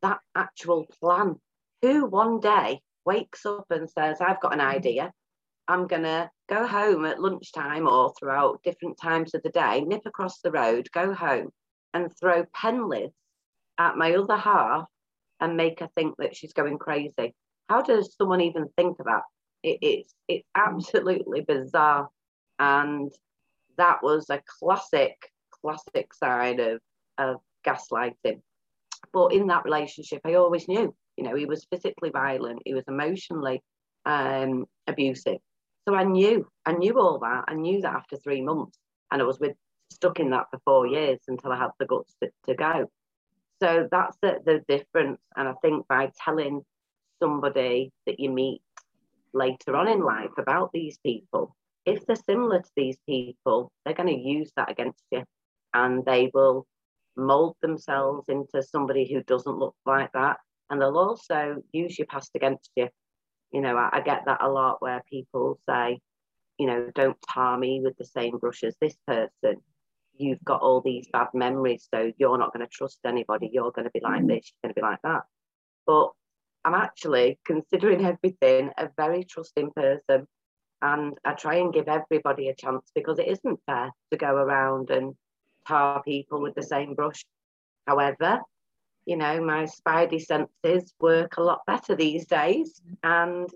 that 0.00 0.20
actual 0.34 0.86
plan. 1.02 1.38
Who 1.82 2.06
one 2.06 2.40
day 2.40 2.80
wakes 3.04 3.46
up 3.46 3.66
and 3.70 3.88
says, 3.88 4.20
I've 4.20 4.40
got 4.40 4.52
an 4.52 4.60
mm. 4.60 4.74
idea. 4.74 5.12
I'm 5.66 5.86
going 5.86 6.04
to 6.04 6.30
go 6.48 6.66
home 6.66 7.04
at 7.04 7.20
lunchtime 7.20 7.86
or 7.86 8.12
throughout 8.18 8.62
different 8.62 8.98
times 9.00 9.34
of 9.34 9.42
the 9.42 9.50
day, 9.50 9.82
nip 9.82 10.02
across 10.06 10.40
the 10.40 10.50
road, 10.50 10.88
go 10.92 11.12
home 11.12 11.50
and 11.92 12.10
throw 12.18 12.44
pen 12.54 12.88
lids 12.88 13.12
at 13.78 13.96
my 13.96 14.14
other 14.14 14.36
half 14.36 14.86
and 15.40 15.56
make 15.56 15.80
her 15.80 15.88
think 15.94 16.14
that 16.18 16.36
she's 16.36 16.52
going 16.52 16.78
crazy. 16.78 17.34
How 17.68 17.82
does 17.82 18.16
someone 18.16 18.40
even 18.40 18.68
think 18.76 18.98
of 18.98 19.06
that? 19.06 19.22
It, 19.62 19.78
it's 19.82 20.14
it's 20.26 20.48
mm. 20.56 20.66
absolutely 20.66 21.42
bizarre, 21.42 22.08
and 22.58 23.12
that 23.76 24.02
was 24.02 24.30
a 24.30 24.42
classic 24.58 25.16
classic 25.62 26.14
sign 26.14 26.60
of 26.60 26.80
of 27.18 27.36
gaslighting. 27.66 28.40
But 29.12 29.32
in 29.32 29.48
that 29.48 29.64
relationship, 29.64 30.20
I 30.24 30.34
always 30.34 30.68
knew, 30.68 30.94
you 31.18 31.24
know, 31.24 31.34
he 31.34 31.46
was 31.46 31.66
physically 31.70 32.10
violent, 32.10 32.62
he 32.64 32.74
was 32.74 32.84
emotionally 32.86 33.60
um, 34.06 34.66
abusive. 34.86 35.38
So 35.86 35.94
I 35.94 36.04
knew, 36.04 36.46
I 36.64 36.72
knew 36.72 36.98
all 37.00 37.18
that. 37.18 37.44
I 37.48 37.54
knew 37.54 37.80
that 37.80 37.94
after 37.94 38.16
three 38.16 38.40
months, 38.40 38.78
and 39.10 39.20
I 39.20 39.24
was 39.24 39.40
with 39.40 39.56
stuck 39.90 40.20
in 40.20 40.30
that 40.30 40.46
for 40.50 40.60
four 40.64 40.86
years 40.86 41.18
until 41.26 41.50
I 41.50 41.58
had 41.58 41.70
the 41.80 41.86
guts 41.86 42.14
to, 42.22 42.30
to 42.46 42.54
go. 42.54 42.90
So 43.60 43.88
that's 43.90 44.16
the, 44.22 44.38
the 44.44 44.62
difference. 44.68 45.20
And 45.36 45.48
I 45.48 45.54
think 45.60 45.88
by 45.88 46.12
telling 46.24 46.62
somebody 47.20 47.90
that 48.06 48.20
you 48.20 48.30
meet 48.30 48.62
later 49.32 49.74
on 49.74 49.88
in 49.88 50.00
life 50.00 50.30
about 50.38 50.70
these 50.72 50.98
people, 50.98 51.56
if 51.84 52.06
they're 52.06 52.16
similar 52.16 52.60
to 52.60 52.70
these 52.76 52.98
people, 53.08 53.72
they're 53.84 53.94
going 53.94 54.14
to 54.14 54.28
use 54.28 54.52
that 54.56 54.70
against 54.70 55.02
you 55.10 55.24
and 55.74 56.04
they 56.04 56.30
will 56.32 56.66
mold 57.16 57.56
themselves 57.60 58.28
into 58.28 58.62
somebody 58.62 59.10
who 59.10 59.22
doesn't 59.22 59.58
look 59.58 59.74
like 59.84 60.12
that. 60.12 60.36
And 60.70 60.80
they'll 60.80 60.98
also 60.98 61.62
use 61.72 61.98
your 61.98 62.06
past 62.06 62.30
against 62.34 62.70
you. 62.76 62.88
You 63.52 63.60
know, 63.60 63.76
I, 63.76 63.88
I 63.92 64.00
get 64.00 64.24
that 64.26 64.42
a 64.42 64.48
lot 64.48 64.82
where 64.82 65.02
people 65.10 65.58
say, 65.68 66.00
you 66.58 66.66
know, 66.66 66.90
don't 66.94 67.16
tar 67.32 67.56
me 67.56 67.80
with 67.82 67.96
the 67.96 68.04
same 68.04 68.38
brush 68.38 68.64
as 68.64 68.76
this 68.80 68.96
person 69.06 69.62
you've 70.18 70.44
got 70.44 70.60
all 70.60 70.80
these 70.80 71.08
bad 71.12 71.28
memories, 71.32 71.88
so 71.92 72.12
you're 72.18 72.38
not 72.38 72.52
going 72.52 72.66
to 72.66 72.70
trust 72.70 72.98
anybody. 73.04 73.50
You're 73.52 73.72
going 73.72 73.84
to 73.84 73.90
be 73.90 74.00
like 74.02 74.20
mm-hmm. 74.20 74.28
this, 74.28 74.52
you're 74.62 74.68
going 74.68 74.74
to 74.74 74.80
be 74.80 74.86
like 74.86 75.02
that. 75.02 75.22
But 75.86 76.10
I'm 76.64 76.74
actually 76.74 77.38
considering 77.44 78.04
everything 78.04 78.70
a 78.76 78.88
very 78.96 79.24
trusting 79.24 79.70
person. 79.74 80.26
And 80.80 81.18
I 81.24 81.32
try 81.32 81.56
and 81.56 81.72
give 81.72 81.88
everybody 81.88 82.48
a 82.48 82.54
chance 82.54 82.90
because 82.94 83.18
it 83.18 83.26
isn't 83.26 83.60
fair 83.66 83.90
to 84.12 84.16
go 84.16 84.32
around 84.32 84.90
and 84.90 85.14
tar 85.66 86.02
people 86.04 86.40
with 86.40 86.54
the 86.54 86.62
same 86.62 86.94
brush. 86.94 87.24
However, 87.86 88.40
you 89.08 89.16
know, 89.16 89.42
my 89.42 89.66
spidey 89.66 90.20
senses 90.20 90.92
work 91.00 91.38
a 91.38 91.42
lot 91.42 91.62
better 91.66 91.96
these 91.96 92.26
days. 92.26 92.82
And 93.02 93.48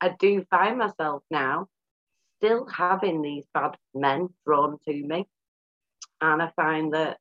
I 0.00 0.16
do 0.18 0.44
find 0.50 0.78
myself 0.78 1.22
now 1.30 1.68
still 2.38 2.66
having 2.66 3.22
these 3.22 3.44
bad 3.54 3.76
men 3.94 4.28
drawn 4.44 4.78
to 4.86 4.92
me 4.92 5.26
and 6.20 6.42
I 6.42 6.50
find 6.56 6.92
that 6.92 7.18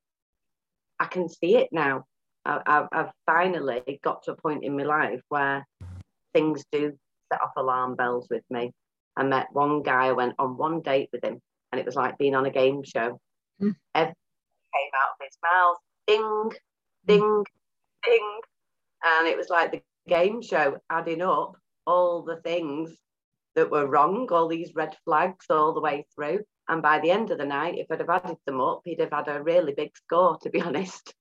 I 1.00 1.06
can 1.06 1.30
see 1.30 1.58
it 1.58 1.70
now. 1.72 2.06
I, 2.44 2.88
have 2.92 3.12
finally 3.26 4.00
got 4.04 4.24
to 4.24 4.32
a 4.32 4.36
point 4.36 4.64
in 4.64 4.78
my 4.78 4.84
life 4.84 5.22
where 5.30 5.66
things 6.34 6.64
do 6.72 6.94
set 7.32 7.42
off 7.42 7.54
alarm 7.58 7.96
bells 7.96 8.28
with 8.30 8.44
me. 8.50 8.72
I 9.16 9.24
met 9.24 9.48
one 9.52 9.82
guy, 9.82 10.08
I 10.08 10.12
went 10.12 10.36
on 10.38 10.58
one 10.58 10.82
date 10.82 11.10
with 11.12 11.24
him, 11.24 11.40
and 11.72 11.80
it 11.80 11.86
was 11.86 11.96
like 11.96 12.18
being 12.18 12.36
on 12.36 12.46
a 12.46 12.52
game 12.52 12.84
show. 12.84 13.20
Mm. 13.62 13.76
Everything 13.96 14.16
came 14.74 14.92
out 14.96 15.14
of 15.14 15.22
his 15.22 15.38
mouth, 15.44 15.78
ding, 16.06 16.52
ding, 17.08 17.46
And 18.08 19.28
it 19.28 19.38
was 19.38 19.50
like 19.50 19.72
the 19.72 19.82
game 20.08 20.42
show 20.42 20.78
adding 20.90 21.22
up 21.22 21.58
all 21.86 22.24
the 22.24 22.38
things 22.38 22.96
that 23.56 23.72
were 23.72 23.88
wrong, 23.88 24.28
all 24.32 24.48
these 24.48 24.76
red 24.76 24.96
flags 25.06 25.46
all 25.50 25.74
the 25.74 25.82
way 25.82 26.06
through. 26.14 26.40
And 26.68 26.82
by 26.82 27.00
the 27.00 27.12
end 27.12 27.32
of 27.32 27.38
the 27.38 27.46
night, 27.46 27.78
if 27.78 27.88
I'd 27.92 28.00
have 28.00 28.10
added 28.10 28.38
them 28.46 28.60
up, 28.60 28.82
he'd 28.86 29.00
have 29.00 29.12
had 29.12 29.28
a 29.28 29.44
really 29.44 29.74
big 29.74 29.96
score, 29.96 30.38
to 30.42 30.50
be 30.50 30.62
honest. 30.62 31.14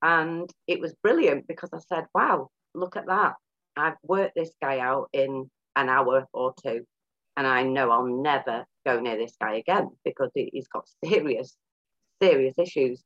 And 0.00 0.50
it 0.66 0.80
was 0.80 0.94
brilliant 1.02 1.46
because 1.46 1.70
I 1.72 1.78
said, 1.88 2.06
wow, 2.14 2.48
look 2.74 2.96
at 2.96 3.06
that. 3.06 3.34
I've 3.76 3.96
worked 4.02 4.34
this 4.36 4.52
guy 4.60 4.78
out 4.78 5.08
in 5.12 5.50
an 5.76 5.88
hour 5.88 6.26
or 6.32 6.54
two. 6.62 6.84
And 7.36 7.46
I 7.46 7.62
know 7.62 7.90
I'll 7.90 8.06
never 8.06 8.64
go 8.84 9.00
near 9.00 9.16
this 9.16 9.34
guy 9.40 9.56
again 9.56 9.90
because 10.04 10.30
he's 10.34 10.68
got 10.68 10.86
serious, 11.04 11.56
serious 12.22 12.54
issues. 12.58 13.02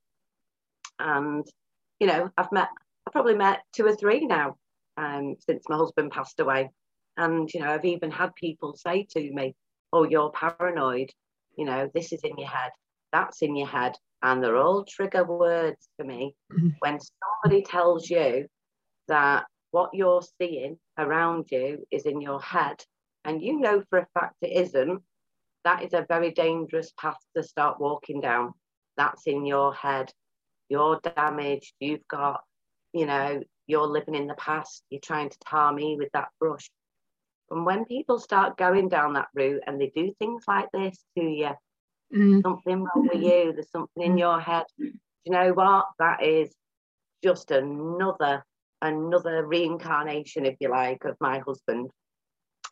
And, 0.98 1.46
you 2.00 2.08
know, 2.08 2.30
I've 2.36 2.50
met, 2.50 2.68
I've 3.06 3.12
probably 3.12 3.34
met 3.34 3.62
two 3.72 3.86
or 3.86 3.94
three 3.94 4.26
now 4.26 4.56
um, 4.96 5.36
since 5.38 5.64
my 5.68 5.76
husband 5.76 6.10
passed 6.10 6.40
away. 6.40 6.70
And, 7.16 7.52
you 7.52 7.60
know, 7.60 7.70
I've 7.70 7.84
even 7.84 8.10
had 8.10 8.34
people 8.34 8.76
say 8.76 9.06
to 9.10 9.32
me, 9.32 9.54
oh, 9.92 10.04
you're 10.04 10.30
paranoid. 10.30 11.10
You 11.56 11.64
know, 11.64 11.90
this 11.94 12.12
is 12.12 12.20
in 12.22 12.36
your 12.36 12.48
head, 12.48 12.72
that's 13.12 13.42
in 13.42 13.56
your 13.56 13.68
head. 13.68 13.96
And 14.22 14.42
they're 14.42 14.56
all 14.56 14.84
trigger 14.84 15.25
words 15.25 15.88
for 15.96 16.04
me. 16.04 16.34
Mm-hmm. 16.52 16.68
When 16.80 16.98
somebody 17.42 17.62
tells 17.62 18.10
you 18.10 18.46
that 19.08 19.44
what 19.70 19.90
you're 19.92 20.22
seeing 20.40 20.78
around 20.98 21.46
you 21.50 21.86
is 21.90 22.04
in 22.04 22.20
your 22.20 22.40
head, 22.40 22.82
and 23.25 23.42
you 23.42 23.60
know 23.60 23.82
for 23.88 24.00
a 24.00 24.06
fact 24.14 24.36
it 24.42 24.52
isn't, 24.52 25.02
that 25.64 25.82
is 25.82 25.92
a 25.92 26.06
very 26.08 26.30
dangerous 26.30 26.92
path 26.98 27.18
to 27.36 27.42
start 27.42 27.80
walking 27.80 28.20
down. 28.20 28.52
That's 28.96 29.26
in 29.26 29.44
your 29.44 29.75
head. 29.75 30.10
You're 30.68 31.00
damaged. 31.02 31.75
You've 31.80 32.06
got, 32.08 32.42
you 32.96 33.06
know, 33.06 33.42
you're 33.66 33.86
living 33.86 34.14
in 34.14 34.26
the 34.26 34.34
past. 34.34 34.82
You're 34.90 35.00
trying 35.00 35.30
to 35.30 35.38
tar 35.40 35.72
me 35.72 35.96
with 35.96 36.10
that 36.12 36.28
brush. 36.40 36.70
And 37.50 37.64
when 37.64 37.84
people 37.84 38.18
start 38.18 38.56
going 38.56 38.88
down 38.88 39.12
that 39.14 39.28
route 39.34 39.62
and 39.66 39.80
they 39.80 39.92
do 39.94 40.12
things 40.18 40.44
like 40.48 40.70
this 40.72 40.98
to 41.16 41.24
you, 41.24 41.50
mm. 42.14 42.42
something 42.42 42.82
wrong 42.82 43.08
with 43.12 43.22
you, 43.22 43.52
there's 43.52 43.70
something 43.70 44.02
in 44.02 44.18
your 44.18 44.40
head. 44.40 44.64
Do 44.78 44.90
you 45.24 45.32
know 45.32 45.52
what? 45.52 45.86
That 45.98 46.22
is 46.22 46.52
just 47.22 47.50
another 47.50 48.44
another 48.82 49.46
reincarnation, 49.46 50.44
if 50.44 50.56
you 50.60 50.70
like, 50.70 51.04
of 51.04 51.16
my 51.20 51.38
husband. 51.38 51.90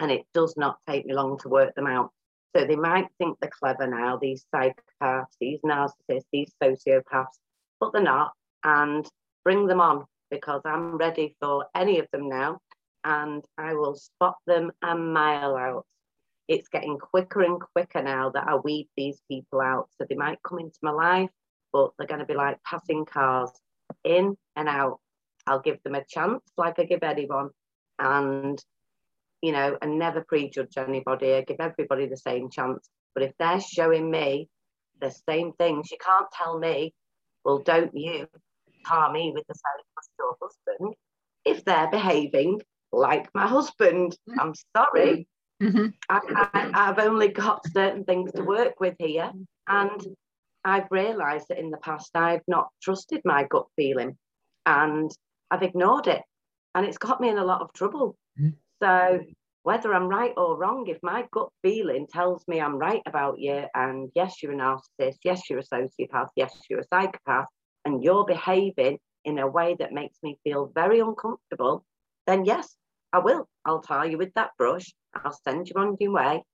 And 0.00 0.10
it 0.10 0.22
does 0.34 0.54
not 0.56 0.78
take 0.88 1.06
me 1.06 1.14
long 1.14 1.38
to 1.38 1.48
work 1.48 1.74
them 1.74 1.86
out. 1.86 2.10
So 2.54 2.64
they 2.64 2.76
might 2.76 3.08
think 3.18 3.38
they're 3.40 3.50
clever 3.50 3.86
now, 3.86 4.16
these 4.16 4.44
psychopaths, 4.54 5.26
these 5.40 5.60
narcissists, 5.64 6.26
these 6.32 6.52
sociopaths, 6.62 7.38
but 7.80 7.92
they're 7.92 8.02
not. 8.02 8.32
And 8.64 9.08
bring 9.44 9.66
them 9.66 9.80
on 9.80 10.04
because 10.34 10.62
I'm 10.64 10.96
ready 10.96 11.36
for 11.40 11.66
any 11.76 12.00
of 12.00 12.08
them 12.12 12.28
now 12.28 12.58
and 13.04 13.44
I 13.56 13.74
will 13.74 13.94
spot 13.94 14.36
them 14.48 14.72
a 14.82 14.96
mile 14.96 15.56
out. 15.56 15.86
It's 16.48 16.68
getting 16.68 16.98
quicker 16.98 17.42
and 17.42 17.60
quicker 17.60 18.02
now 18.02 18.30
that 18.30 18.48
I 18.48 18.56
weed 18.56 18.88
these 18.96 19.20
people 19.30 19.60
out. 19.60 19.88
So 19.96 20.06
they 20.08 20.16
might 20.16 20.42
come 20.42 20.58
into 20.58 20.78
my 20.82 20.90
life, 20.90 21.30
but 21.72 21.92
they're 21.96 22.08
going 22.08 22.18
to 22.18 22.26
be 22.26 22.34
like 22.34 22.58
passing 22.64 23.04
cars 23.04 23.50
in 24.02 24.36
and 24.56 24.68
out. 24.68 24.98
I'll 25.46 25.60
give 25.60 25.80
them 25.84 25.94
a 25.94 26.04
chance 26.04 26.42
like 26.56 26.80
I 26.80 26.84
give 26.84 27.04
anyone. 27.04 27.50
And, 28.00 28.58
you 29.40 29.52
know, 29.52 29.78
and 29.80 30.00
never 30.00 30.24
prejudge 30.26 30.76
anybody. 30.76 31.34
I 31.34 31.42
give 31.42 31.60
everybody 31.60 32.06
the 32.06 32.16
same 32.16 32.50
chance. 32.50 32.88
But 33.14 33.22
if 33.22 33.32
they're 33.38 33.60
showing 33.60 34.10
me 34.10 34.48
the 35.00 35.14
same 35.28 35.52
things, 35.52 35.92
you 35.92 35.98
can't 36.04 36.26
tell 36.32 36.58
me, 36.58 36.92
well, 37.44 37.58
don't 37.58 37.92
you 37.94 38.26
me 39.12 39.32
with 39.34 39.44
the 39.48 39.54
same 39.54 39.84
as 39.98 40.08
your 40.18 40.36
husband 40.40 40.94
if 41.44 41.64
they're 41.64 41.90
behaving 41.90 42.60
like 42.92 43.28
my 43.34 43.46
husband. 43.46 44.16
Mm-hmm. 44.28 44.40
I'm 44.40 44.54
sorry. 44.76 45.28
Mm-hmm. 45.62 45.86
I, 46.08 46.70
have 46.74 46.98
only 46.98 47.28
got 47.28 47.66
certain 47.72 48.04
things 48.04 48.32
to 48.32 48.42
work 48.42 48.80
with 48.80 48.94
here. 48.98 49.30
And 49.68 50.00
I've 50.64 50.88
realised 50.90 51.46
that 51.48 51.58
in 51.58 51.70
the 51.70 51.78
past 51.78 52.10
I've 52.14 52.42
not 52.48 52.68
trusted 52.82 53.20
my 53.24 53.44
gut 53.44 53.66
feeling 53.76 54.16
and 54.66 55.10
I've 55.50 55.62
ignored 55.62 56.06
it. 56.06 56.22
And 56.74 56.86
it's 56.86 56.98
got 56.98 57.20
me 57.20 57.28
in 57.28 57.38
a 57.38 57.44
lot 57.44 57.60
of 57.60 57.72
trouble. 57.72 58.16
Mm-hmm. 58.38 58.50
So 58.82 59.20
whether 59.62 59.94
I'm 59.94 60.08
right 60.08 60.32
or 60.36 60.58
wrong, 60.58 60.86
if 60.88 60.98
my 61.02 61.26
gut 61.32 61.48
feeling 61.62 62.06
tells 62.06 62.46
me 62.46 62.60
I'm 62.60 62.76
right 62.76 63.02
about 63.06 63.38
you, 63.38 63.64
and 63.74 64.10
yes, 64.14 64.42
you're 64.42 64.52
a 64.52 64.56
narcissist, 64.56 65.18
yes, 65.24 65.48
you're 65.48 65.60
a 65.60 65.64
sociopath, 65.64 66.28
yes, 66.36 66.54
you're 66.68 66.80
a 66.80 66.86
psychopath, 66.92 67.46
and 67.84 68.02
you're 68.02 68.24
behaving 68.24 68.98
in 69.24 69.38
a 69.38 69.46
way 69.46 69.76
that 69.78 69.92
makes 69.92 70.18
me 70.22 70.38
feel 70.44 70.70
very 70.74 71.00
uncomfortable, 71.00 71.84
then 72.26 72.44
yes, 72.44 72.76
I 73.12 73.18
will. 73.18 73.48
I'll 73.64 73.80
tie 73.80 74.06
you 74.06 74.18
with 74.18 74.34
that 74.34 74.50
brush. 74.58 74.92
I'll 75.14 75.38
send 75.44 75.68
you 75.68 75.80
on 75.80 75.96
your 76.00 76.12
way. 76.12 76.44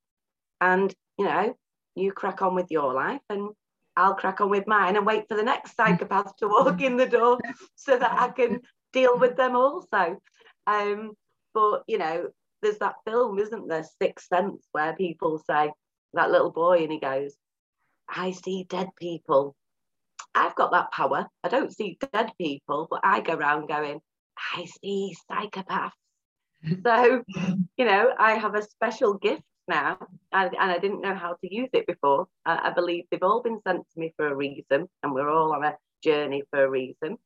And, 0.61 0.95
you 1.19 1.25
know, 1.25 1.55
you 1.95 2.13
crack 2.13 2.43
on 2.43 2.55
with 2.55 2.71
your 2.71 2.93
life 2.93 3.23
and 3.29 3.51
I'll 3.97 4.15
crack 4.15 4.41
on 4.41 4.51
with 4.51 4.67
mine 4.67 4.97
and 4.97 5.07
wait 5.07 5.25
for 5.29 5.37
the 5.37 5.43
next 5.43 5.77
psychopath 5.77 6.37
to 6.37 6.49
walk 6.49 6.81
in 6.81 6.97
the 6.97 7.07
door 7.07 7.39
so 7.75 7.99
that 7.99 8.13
I 8.13 8.29
can 8.29 8.61
deal 8.93 9.19
with 9.19 9.37
them 9.37 9.57
also. 9.57 10.19
Um, 10.67 11.13
but, 11.55 11.83
you 11.87 11.99
know, 11.99 12.29
there's 12.63 12.79
that 12.79 12.97
film, 13.07 13.39
isn't 13.39 13.69
there, 13.69 13.87
Sixth 14.01 14.29
Sense, 14.29 14.69
where 14.73 14.95
people 14.95 15.43
say, 15.47 15.73
that 16.13 16.31
little 16.31 16.51
boy, 16.51 16.83
and 16.83 16.93
he 16.93 16.99
goes, 16.99 17.35
I 18.09 18.33
see 18.33 18.65
dead 18.65 18.89
people. 18.99 19.55
I've 20.35 20.55
got 20.55 20.73
that 20.73 20.93
power. 20.93 21.27
I 21.43 21.49
don't 21.49 21.75
see 21.75 21.99
dead 22.13 22.33
people, 22.39 22.87
but 22.91 23.01
I 23.03 23.21
go 23.21 23.35
around 23.35 23.69
going, 23.69 24.01
I 24.55 24.67
see 24.83 25.17
psychopaths. 25.31 25.93
So, 26.85 27.23
you 27.79 27.85
know, 27.87 28.13
I 28.19 28.33
have 28.33 28.55
a 28.55 28.63
special 28.63 29.15
gift 29.15 29.43
now, 29.67 29.97
and, 30.31 30.55
and 30.55 30.71
I 30.71 30.79
didn't 30.79 31.01
know 31.01 31.15
how 31.15 31.31
to 31.33 31.55
use 31.55 31.71
it 31.73 31.87
before. 31.87 32.27
I, 32.45 32.69
I 32.69 32.71
believe 32.71 33.05
they've 33.11 33.23
all 33.23 33.41
been 33.41 33.61
sent 33.67 33.81
to 33.81 33.99
me 33.99 34.13
for 34.15 34.27
a 34.29 34.35
reason, 34.35 34.87
and 35.03 35.15
we're 35.15 35.31
all 35.31 35.55
on 35.55 35.65
a 35.65 35.77
journey 36.05 36.43
for 36.51 36.63
a 36.63 36.69
reason. 36.69 37.17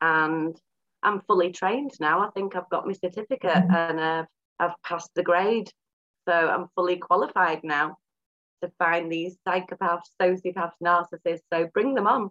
And 0.00 0.56
I'm 1.02 1.22
fully 1.22 1.50
trained 1.50 1.92
now. 2.00 2.20
I 2.20 2.30
think 2.30 2.54
I've 2.54 2.70
got 2.70 2.86
my 2.86 2.92
certificate 2.92 3.50
mm-hmm. 3.50 3.74
and 3.74 4.00
uh, 4.00 4.24
I've 4.58 4.80
passed 4.84 5.10
the 5.14 5.22
grade. 5.22 5.70
So 6.28 6.34
I'm 6.34 6.68
fully 6.74 6.96
qualified 6.96 7.60
now 7.64 7.96
to 8.62 8.70
find 8.78 9.10
these 9.10 9.36
psychopaths, 9.46 10.10
sociopaths, 10.20 10.72
narcissists. 10.82 11.42
So 11.52 11.68
bring 11.72 11.94
them 11.94 12.06
on. 12.06 12.30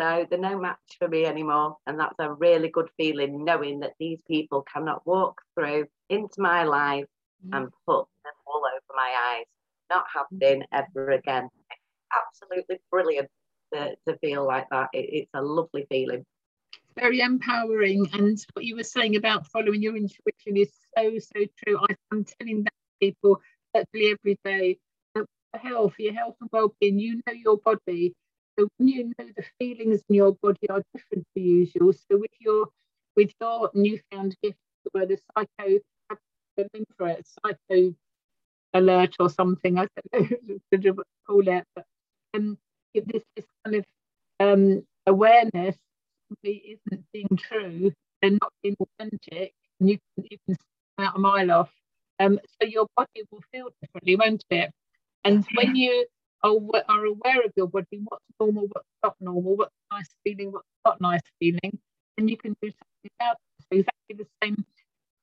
So 0.00 0.26
they're 0.30 0.38
no 0.38 0.58
match 0.58 0.78
for 0.98 1.08
me 1.08 1.26
anymore. 1.26 1.76
And 1.86 2.00
that's 2.00 2.14
a 2.18 2.32
really 2.32 2.68
good 2.68 2.88
feeling 2.96 3.44
knowing 3.44 3.80
that 3.80 3.92
these 4.00 4.20
people 4.26 4.62
cannot 4.72 5.06
walk 5.06 5.40
through 5.54 5.86
into 6.08 6.40
my 6.40 6.64
life 6.64 7.04
mm. 7.46 7.56
and 7.56 7.68
put 7.86 8.06
them 8.24 8.32
all 8.46 8.62
over 8.64 8.94
my 8.94 9.36
eyes. 9.36 9.44
Not 9.90 10.04
happening 10.12 10.64
ever 10.72 11.10
again. 11.10 11.48
absolutely 12.16 12.76
brilliant 12.90 13.28
to, 13.74 13.94
to 14.08 14.16
feel 14.18 14.46
like 14.46 14.68
that. 14.70 14.88
It, 14.92 15.08
it's 15.12 15.30
a 15.34 15.42
lovely 15.42 15.86
feeling. 15.90 16.24
Very 16.98 17.20
empowering. 17.20 18.08
And 18.14 18.38
what 18.54 18.64
you 18.64 18.76
were 18.76 18.84
saying 18.84 19.16
about 19.16 19.46
following 19.48 19.82
your 19.82 19.96
intuition 19.96 20.56
is 20.56 20.70
so, 20.96 21.12
so 21.18 21.44
true. 21.64 21.78
I, 21.78 21.94
am 22.12 22.24
telling 22.24 22.64
that 22.64 22.72
people 23.00 23.40
literally 23.74 24.16
every 24.18 24.38
day 24.44 24.78
health, 25.58 25.94
your 25.98 26.14
health 26.14 26.36
and 26.40 26.50
well-being, 26.52 26.98
you 26.98 27.20
know 27.26 27.32
your 27.32 27.58
body 27.58 28.14
so 28.58 28.68
when 28.76 28.88
you 28.88 29.04
know 29.18 29.26
the 29.36 29.44
feelings 29.58 30.02
in 30.08 30.16
your 30.16 30.32
body 30.42 30.68
are 30.68 30.82
different 30.94 31.26
to 31.34 31.40
usual, 31.40 31.92
so 31.92 32.18
with 32.18 32.30
your 32.40 32.66
with 33.16 33.32
your 33.40 33.70
newfound 33.74 34.36
gift, 34.42 34.58
where 34.92 35.06
the 35.06 35.18
psycho 35.36 35.78
for 36.98 37.08
it, 37.08 37.26
psycho 37.26 37.94
alert 38.74 39.16
or 39.20 39.30
something, 39.30 39.78
I 39.78 39.86
don't 40.12 40.30
know 40.30 40.58
what 40.70 40.82
to 40.82 40.94
call 41.26 41.48
it, 41.48 41.64
but 41.74 41.84
um, 42.34 42.58
this 42.94 43.24
kind 43.64 43.76
of 43.76 43.84
um, 44.40 44.84
awareness 45.06 45.76
isn't 46.44 47.04
being 47.12 47.28
true 47.38 47.92
and 48.22 48.38
not 48.40 48.52
being 48.62 48.76
authentic, 48.80 49.54
and 49.80 49.90
you 49.90 49.98
can 50.16 50.26
you 50.30 50.38
can 50.46 50.56
out 50.98 51.16
a 51.16 51.18
mile 51.18 51.50
off. 51.52 51.70
Um, 52.20 52.38
so 52.60 52.68
your 52.68 52.86
body 52.96 53.22
will 53.30 53.42
feel 53.52 53.70
differently, 53.82 54.16
won't 54.16 54.44
it? 54.50 54.70
And 55.24 55.44
when 55.54 55.76
you 55.76 56.06
are, 56.42 56.56
are 56.88 57.04
aware 57.04 57.42
of 57.44 57.52
your 57.56 57.68
body, 57.68 58.00
what's 58.04 58.24
normal, 58.38 58.68
what's 58.72 58.88
not 59.02 59.16
normal, 59.20 59.56
what's 59.56 59.74
nice 59.92 60.08
feeling, 60.24 60.52
what's 60.52 60.66
not 60.84 61.00
nice 61.00 61.20
feeling, 61.38 61.78
then 62.16 62.28
you 62.28 62.36
can 62.36 62.56
do 62.62 62.70
something 62.70 63.10
about 63.18 63.36
it. 63.36 63.62
So 63.62 63.78
exactly 63.78 64.16
the 64.16 64.26
same 64.42 64.64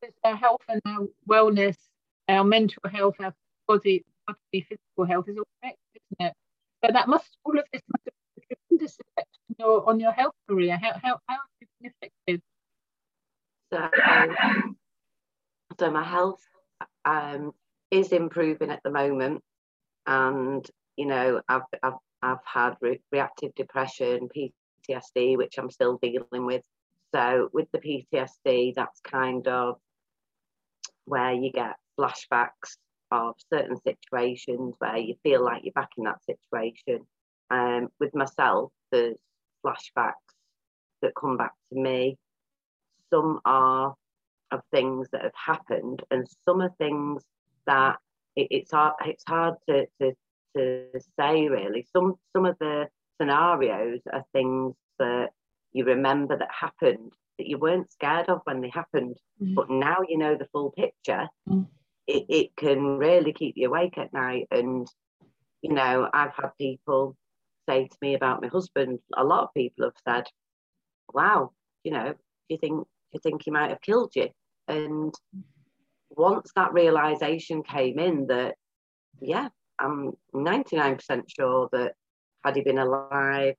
with 0.01 0.13
our 0.23 0.35
health 0.35 0.61
and 0.69 0.81
our 0.85 1.07
wellness, 1.27 1.75
our 2.29 2.43
mental 2.43 2.83
health, 2.91 3.15
our 3.19 3.33
body, 3.67 4.05
body 4.27 4.37
physical 4.53 5.05
health 5.05 5.27
is 5.27 5.37
all 5.37 5.47
connected, 5.61 5.79
isn't 5.95 6.27
it? 6.27 6.33
So 6.85 6.91
that 6.93 7.07
must 7.07 7.37
all 7.43 7.57
of 7.57 7.65
this 7.73 7.81
must 7.89 8.05
have 8.05 8.13
a 8.37 8.55
tremendous 8.55 8.99
effect 8.99 9.29
on 9.49 9.55
your 9.59 9.89
on 9.89 9.99
your 9.99 10.11
health 10.11 10.35
career. 10.47 10.77
How 10.77 10.93
how 11.01 11.19
how 11.27 11.35
have 11.35 11.39
you 11.59 11.67
been 11.81 11.91
affected? 12.01 12.41
So 13.73 13.89
So 15.79 15.91
my 15.91 16.03
health 16.03 16.41
um, 17.05 17.51
is 17.91 18.11
improving 18.11 18.71
at 18.71 18.81
the 18.83 18.89
moment, 18.89 19.43
and 20.07 20.65
you 20.95 21.05
know 21.05 21.41
I've 21.47 21.61
I've, 21.83 21.93
I've 22.23 22.45
had 22.45 22.75
re- 22.81 23.01
reactive 23.11 23.53
depression, 23.55 24.29
PTSD, 24.35 25.37
which 25.37 25.57
I'm 25.57 25.69
still 25.69 25.99
dealing 26.01 26.45
with. 26.45 26.63
So 27.13 27.49
with 27.53 27.67
the 27.71 27.79
PTSD, 27.79 28.73
that's 28.75 28.99
kind 29.01 29.47
of 29.47 29.77
where 31.05 31.33
you 31.33 31.51
get 31.51 31.75
flashbacks 31.99 32.77
of 33.11 33.35
certain 33.51 33.77
situations 33.81 34.75
where 34.79 34.97
you 34.97 35.15
feel 35.23 35.43
like 35.43 35.63
you're 35.63 35.73
back 35.73 35.89
in 35.97 36.03
that 36.05 36.19
situation. 36.25 37.05
Um, 37.49 37.87
with 37.99 38.13
myself, 38.13 38.71
there's 38.91 39.17
flashbacks 39.65 40.13
that 41.01 41.13
come 41.15 41.37
back 41.37 41.53
to 41.71 41.79
me. 41.79 42.17
Some 43.09 43.39
are 43.45 43.95
of 44.51 44.61
things 44.71 45.07
that 45.11 45.23
have 45.23 45.35
happened, 45.35 46.03
and 46.11 46.27
some 46.45 46.61
are 46.61 46.73
things 46.77 47.23
that 47.65 47.97
it, 48.37 48.47
it's 48.51 48.71
hard 48.71 48.93
it's 49.05 49.23
hard 49.27 49.55
to, 49.67 49.85
to 49.99 50.13
to 50.55 50.85
say 51.19 51.47
really. 51.47 51.85
Some 51.91 52.15
some 52.35 52.45
of 52.45 52.55
the 52.59 52.87
scenarios 53.19 54.01
are 54.13 54.23
things 54.31 54.75
that 54.99 55.29
you 55.73 55.83
remember 55.83 56.37
that 56.37 56.49
happened 56.51 57.11
that 57.37 57.47
you 57.47 57.57
weren't 57.57 57.91
scared 57.91 58.29
of 58.29 58.41
when 58.45 58.61
they 58.61 58.69
happened, 58.69 59.17
mm. 59.41 59.53
but 59.53 59.69
now 59.69 59.97
you 60.07 60.17
know 60.17 60.35
the 60.35 60.47
full 60.51 60.71
picture. 60.71 61.27
Mm. 61.49 61.67
It, 62.07 62.25
it 62.29 62.55
can 62.55 62.97
really 62.97 63.33
keep 63.33 63.55
you 63.57 63.67
awake 63.67 63.97
at 63.97 64.13
night. 64.13 64.47
And 64.49 64.87
you 65.61 65.73
know, 65.73 66.09
I've 66.13 66.33
had 66.33 66.51
people 66.59 67.17
say 67.67 67.87
to 67.87 67.97
me 68.01 68.13
about 68.15 68.41
my 68.41 68.47
husband. 68.47 68.99
A 69.15 69.23
lot 69.23 69.43
of 69.43 69.53
people 69.53 69.85
have 69.85 69.93
said, 70.07 70.27
"Wow, 71.13 71.51
you 71.83 71.91
know, 71.91 72.13
do 72.13 72.17
you 72.49 72.57
think 72.57 72.79
do 72.79 73.13
you 73.13 73.19
think 73.19 73.43
he 73.43 73.51
might 73.51 73.69
have 73.69 73.81
killed 73.81 74.13
you?" 74.15 74.29
And 74.67 75.13
once 76.09 76.51
that 76.55 76.73
realization 76.73 77.63
came 77.63 77.99
in 77.99 78.27
that, 78.27 78.55
yeah, 79.21 79.49
I'm 79.79 80.13
99% 80.33 81.23
sure 81.27 81.69
that 81.71 81.93
had 82.43 82.55
he 82.55 82.61
been 82.61 82.77
alive, 82.77 83.55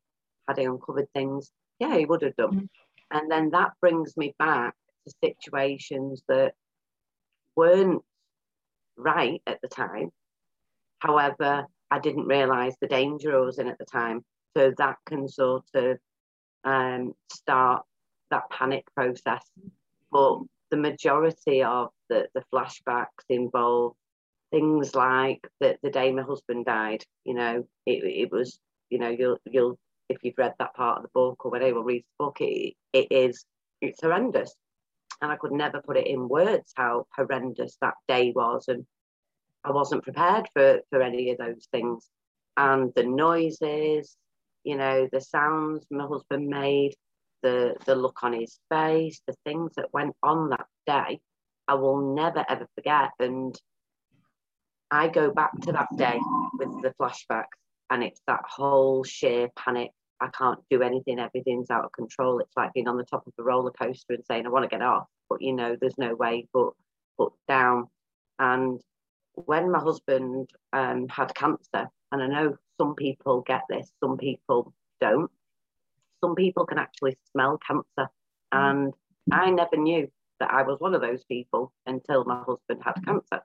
had 0.47 0.59
he 0.59 0.65
uncovered 0.65 1.09
things, 1.15 1.51
yeah, 1.79 1.97
he 1.97 2.05
would 2.05 2.23
have 2.23 2.37
done. 2.37 2.51
Mm-hmm. 2.51 2.65
And 3.11 3.31
then 3.31 3.51
that 3.51 3.73
brings 3.81 4.17
me 4.17 4.35
back 4.39 4.75
to 5.07 5.15
situations 5.23 6.23
that 6.29 6.55
weren't 7.57 8.03
right 8.97 9.41
at 9.47 9.61
the 9.63 9.69
time. 9.69 10.11
However, 10.99 11.67
I 11.91 11.99
didn't 11.99 12.27
realize 12.27 12.75
the 12.81 12.89
danger 12.89 13.37
I 13.37 13.41
was 13.41 13.59
in 13.59 13.69
at 13.69 13.79
the 13.79 13.87
time. 13.87 14.25
So 14.57 14.73
that 14.79 14.97
can 15.07 15.29
sort 15.29 15.65
of 15.75 15.99
um, 16.65 17.13
start 17.33 17.83
that 18.31 18.51
panic 18.51 18.85
process. 18.95 19.45
But 20.11 20.41
the 20.71 20.77
majority 20.77 21.63
of 21.63 21.91
the, 22.09 22.29
the 22.35 22.45
flashbacks 22.53 23.25
involve 23.29 23.95
things 24.51 24.95
like 24.95 25.47
the, 25.61 25.77
the 25.83 25.91
day 25.91 26.13
my 26.13 26.23
husband 26.23 26.67
died. 26.67 27.05
You 27.25 27.35
know, 27.35 27.65
it, 27.87 28.05
it 28.05 28.33
was, 28.33 28.59
you 28.91 28.99
know, 28.99 29.11
you'll, 29.11 29.39
you'll, 29.45 29.79
if 30.09 30.19
you've 30.23 30.39
read 30.39 30.55
that 30.59 30.75
part 30.75 30.99
of 30.99 31.03
the 31.03 31.11
book 31.15 31.45
or 31.45 31.51
when 31.51 31.63
anyone 31.63 31.85
reads 31.85 32.07
the 32.19 32.25
book, 32.25 32.41
it, 32.41 32.75
it 32.93 33.09
is, 33.11 33.45
it's 33.81 34.01
horrendous. 34.01 34.55
And 35.21 35.31
I 35.31 35.37
could 35.37 35.53
never 35.53 35.83
put 35.83 35.97
it 35.97 36.07
in 36.07 36.29
words 36.29 36.73
how 36.77 37.07
horrendous 37.15 37.77
that 37.81 37.95
day 38.07 38.33
was. 38.35 38.67
And 38.69 38.87
I 39.65 39.73
wasn't 39.73 40.05
prepared 40.05 40.49
for, 40.55 40.81
for 40.91 41.03
any 41.03 41.31
of 41.31 41.39
those 41.39 41.67
things. 41.73 42.09
And 42.57 42.93
the 42.95 43.05
noises, 43.05 44.17
you 44.65 44.77
know, 44.77 45.09
the 45.13 45.21
sounds 45.21 45.87
my 45.91 46.07
husband 46.07 46.49
made, 46.49 46.95
the 47.43 47.77
the 47.87 47.95
look 47.95 48.23
on 48.23 48.33
his 48.33 48.59
face, 48.71 49.21
the 49.27 49.35
things 49.45 49.73
that 49.77 49.93
went 49.93 50.15
on 50.23 50.51
that 50.51 50.67
day, 50.87 51.21
I 51.69 51.75
will 51.75 52.15
never 52.15 52.45
ever 52.49 52.67
forget. 52.75 53.11
And 53.21 53.55
I 54.91 55.09
go 55.09 55.31
back 55.31 55.53
to 55.63 55.73
that 55.73 55.89
day 55.97 56.19
with 56.59 56.83
the 56.83 56.95
flashbacks, 57.01 57.59
and 57.91 58.03
it's 58.03 58.23
that 58.27 58.41
whole 58.49 59.05
sheer 59.05 59.49
panic. 59.57 59.91
I 60.21 60.29
can't 60.29 60.59
do 60.71 60.83
anything. 60.83 61.21
Everything's 61.21 61.71
out 61.71 61.85
of 61.85 61.93
control. 61.93 62.41
It's 62.41 62.57
like 62.57 62.73
being 62.73 62.89
on 62.89 62.97
the 62.97 63.05
top 63.05 63.27
of 63.27 63.33
a 63.39 63.43
roller 63.43 63.71
coaster 63.71 64.15
and 64.15 64.25
saying, 64.27 64.47
"I 64.47 64.49
want 64.49 64.65
to 64.65 64.69
get 64.69 64.83
off," 64.83 65.07
but 65.29 65.43
you 65.43 65.53
know, 65.53 65.77
there's 65.81 65.99
no 65.99 66.15
way 66.15 66.49
but 66.53 66.73
but 67.19 67.33
down. 67.47 67.89
And 68.39 68.81
when 69.35 69.71
my 69.71 69.79
husband 69.79 70.51
um, 70.73 71.07
had 71.09 71.35
cancer, 71.35 71.89
and 72.11 72.23
I 72.23 72.27
know 72.27 72.57
some 72.81 72.95
people 72.95 73.43
get 73.43 73.63
this, 73.69 73.93
some 74.03 74.17
people 74.17 74.73
don't 75.01 75.31
some 76.23 76.35
people 76.35 76.67
can 76.67 76.79
actually 76.79 77.17
smell 77.33 77.59
cancer. 77.67 78.11
Mm. 78.53 78.53
And 78.53 78.95
I 79.33 79.51
never 79.51 79.77
knew 79.77 80.09
that 80.41 80.53
I 80.53 80.63
was 80.63 80.81
one 80.81 80.95
of 80.95 81.01
those 81.01 81.25
people 81.25 81.73
until 81.87 82.25
my 82.25 82.43
husband 82.47 82.83
had 82.85 82.97
mm-hmm. 82.97 83.13
cancer. 83.13 83.45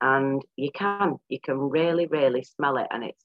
And 0.00 0.42
you 0.56 0.70
can, 0.72 1.18
you 1.28 1.38
can 1.40 1.58
really, 1.58 2.06
really 2.06 2.42
smell 2.42 2.76
it. 2.76 2.88
And 2.90 3.04
it's 3.04 3.24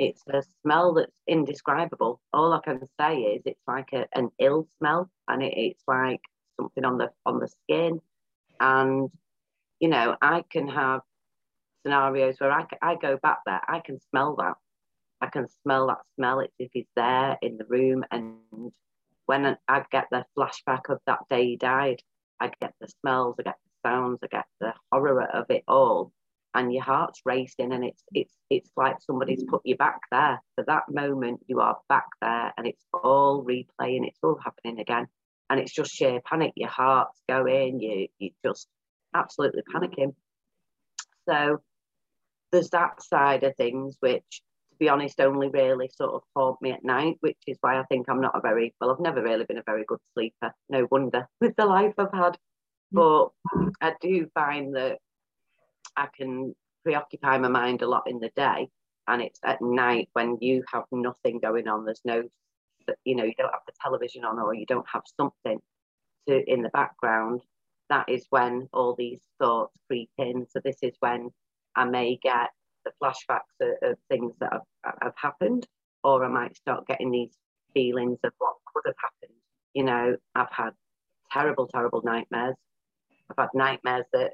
it's 0.00 0.22
a 0.28 0.42
smell 0.62 0.94
that's 0.94 1.20
indescribable. 1.28 2.20
All 2.32 2.52
I 2.52 2.58
can 2.64 2.80
say 2.98 3.18
is 3.18 3.42
it's 3.44 3.62
like 3.68 3.90
a, 3.92 4.06
an 4.12 4.30
ill 4.40 4.66
smell 4.78 5.08
and 5.28 5.40
it, 5.40 5.54
it's 5.56 5.84
like 5.86 6.20
something 6.56 6.84
on 6.84 6.98
the 6.98 7.10
on 7.24 7.38
the 7.38 7.46
skin. 7.46 8.00
And 8.58 9.10
you 9.78 9.88
know, 9.88 10.16
I 10.20 10.42
can 10.50 10.66
have 10.66 11.02
scenarios 11.82 12.40
where 12.40 12.50
I, 12.50 12.66
I 12.82 12.96
go 12.96 13.18
back 13.22 13.38
there, 13.46 13.60
I 13.68 13.80
can 13.80 14.00
smell 14.10 14.34
that 14.36 14.54
I 15.24 15.28
can 15.28 15.48
smell 15.62 15.86
that 15.86 16.02
smell. 16.16 16.40
It's 16.40 16.54
if 16.58 16.70
he's 16.72 16.90
there 16.96 17.38
in 17.40 17.56
the 17.56 17.64
room. 17.64 18.04
And 18.10 18.36
when 19.26 19.56
I 19.66 19.82
get 19.90 20.08
the 20.10 20.26
flashback 20.36 20.90
of 20.90 21.00
that 21.06 21.20
day 21.30 21.46
he 21.46 21.56
died, 21.56 22.02
I 22.40 22.50
get 22.60 22.74
the 22.80 22.88
smells, 23.00 23.36
I 23.38 23.42
get 23.42 23.56
the 23.64 23.88
sounds, 23.88 24.18
I 24.22 24.26
get 24.28 24.46
the 24.60 24.74
horror 24.90 25.22
of 25.22 25.46
it 25.50 25.64
all. 25.68 26.12
And 26.56 26.72
your 26.72 26.84
heart's 26.84 27.20
racing, 27.24 27.72
and 27.72 27.84
it's 27.84 28.04
it's 28.12 28.36
it's 28.48 28.70
like 28.76 28.96
somebody's 29.00 29.42
mm. 29.42 29.48
put 29.48 29.62
you 29.64 29.76
back 29.76 29.98
there. 30.12 30.40
For 30.54 30.64
that 30.68 30.84
moment, 30.88 31.40
you 31.48 31.60
are 31.60 31.78
back 31.88 32.06
there, 32.20 32.52
and 32.56 32.64
it's 32.64 32.84
all 32.92 33.44
replaying. 33.44 34.06
It's 34.06 34.20
all 34.22 34.38
happening 34.42 34.78
again, 34.78 35.08
and 35.50 35.58
it's 35.58 35.72
just 35.72 35.92
sheer 35.92 36.20
panic. 36.24 36.52
Your 36.54 36.68
heart's 36.68 37.20
going. 37.28 37.80
You 37.80 38.06
you 38.20 38.30
just 38.44 38.68
absolutely 39.12 39.62
panicking. 39.62 40.14
So 41.28 41.60
there's 42.52 42.70
that 42.70 43.02
side 43.02 43.42
of 43.42 43.56
things 43.56 43.96
which 43.98 44.42
to 44.74 44.78
be 44.78 44.88
honest, 44.88 45.20
only 45.20 45.48
really 45.48 45.88
sort 45.94 46.14
of 46.14 46.22
haunt 46.34 46.60
me 46.60 46.72
at 46.72 46.84
night, 46.84 47.16
which 47.20 47.38
is 47.46 47.56
why 47.60 47.78
I 47.78 47.84
think 47.84 48.08
I'm 48.08 48.20
not 48.20 48.36
a 48.36 48.40
very 48.40 48.74
well, 48.80 48.90
I've 48.90 49.00
never 49.00 49.22
really 49.22 49.44
been 49.44 49.58
a 49.58 49.62
very 49.64 49.84
good 49.86 50.00
sleeper. 50.12 50.52
No 50.68 50.88
wonder 50.90 51.28
with 51.40 51.54
the 51.56 51.66
life 51.66 51.94
I've 51.96 52.12
had. 52.12 52.36
Mm. 52.92 53.30
But 53.52 53.66
I 53.80 53.94
do 54.00 54.28
find 54.34 54.74
that 54.74 54.98
I 55.96 56.08
can 56.16 56.54
preoccupy 56.82 57.38
my 57.38 57.48
mind 57.48 57.82
a 57.82 57.88
lot 57.88 58.04
in 58.06 58.18
the 58.18 58.30
day. 58.34 58.68
And 59.06 59.22
it's 59.22 59.38
at 59.44 59.62
night 59.62 60.08
when 60.14 60.38
you 60.40 60.64
have 60.72 60.84
nothing 60.90 61.38
going 61.38 61.68
on. 61.68 61.84
There's 61.84 62.00
no, 62.04 62.24
you 63.04 63.14
know, 63.14 63.24
you 63.24 63.34
don't 63.36 63.52
have 63.52 63.62
the 63.66 63.74
television 63.80 64.24
on 64.24 64.38
or 64.38 64.54
you 64.54 64.66
don't 64.66 64.86
have 64.92 65.02
something 65.16 65.60
to 66.26 66.52
in 66.52 66.62
the 66.62 66.70
background. 66.70 67.42
That 67.90 68.08
is 68.08 68.26
when 68.30 68.68
all 68.72 68.94
these 68.96 69.20
thoughts 69.38 69.78
creep 69.86 70.10
in. 70.18 70.46
So 70.50 70.60
this 70.64 70.78
is 70.82 70.94
when 71.00 71.30
I 71.76 71.84
may 71.84 72.18
get 72.22 72.50
the 72.84 72.92
flashbacks 73.02 73.40
of, 73.60 73.90
of 73.90 73.98
things 74.08 74.32
that 74.40 74.52
have, 74.52 74.94
have 75.02 75.14
happened, 75.16 75.66
or 76.02 76.24
I 76.24 76.28
might 76.28 76.56
start 76.56 76.86
getting 76.86 77.10
these 77.10 77.36
feelings 77.72 78.18
of 78.24 78.32
what 78.38 78.54
could 78.72 78.82
have 78.86 78.96
happened. 79.00 79.38
You 79.74 79.84
know, 79.84 80.16
I've 80.34 80.52
had 80.52 80.70
terrible, 81.30 81.66
terrible 81.66 82.02
nightmares. 82.04 82.54
I've 83.30 83.36
had 83.44 83.48
nightmares 83.54 84.06
that 84.12 84.32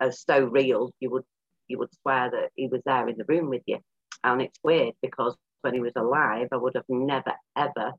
are 0.00 0.12
so 0.12 0.44
real 0.44 0.90
you 1.00 1.10
would 1.10 1.24
you 1.68 1.78
would 1.78 1.94
swear 2.02 2.30
that 2.30 2.50
he 2.56 2.66
was 2.66 2.80
there 2.84 3.08
in 3.08 3.16
the 3.16 3.24
room 3.28 3.48
with 3.48 3.62
you. 3.66 3.78
And 4.24 4.42
it's 4.42 4.58
weird 4.64 4.94
because 5.02 5.36
when 5.62 5.74
he 5.74 5.80
was 5.80 5.92
alive, 5.96 6.48
I 6.52 6.56
would 6.56 6.74
have 6.74 6.84
never 6.88 7.32
ever 7.56 7.92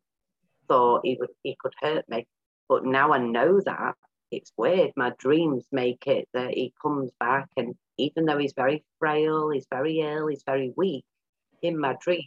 thought 0.67 1.01
he 1.03 1.17
would 1.19 1.29
he 1.43 1.55
could 1.59 1.73
hurt 1.81 2.05
me. 2.09 2.27
But 2.67 2.85
now 2.85 3.13
I 3.13 3.17
know 3.19 3.61
that 3.65 3.95
it's 4.31 4.51
weird. 4.57 4.91
My 4.95 5.11
dreams 5.19 5.65
make 5.71 6.07
it 6.07 6.27
that 6.33 6.51
he 6.51 6.73
comes 6.81 7.11
back 7.19 7.47
and 7.57 7.75
even 8.01 8.25
though 8.25 8.37
he's 8.37 8.53
very 8.55 8.83
frail, 8.99 9.49
he's 9.49 9.67
very 9.69 9.99
ill, 9.99 10.27
he's 10.27 10.43
very 10.45 10.73
weak, 10.75 11.05
in 11.61 11.79
my 11.79 11.95
dream, 12.01 12.23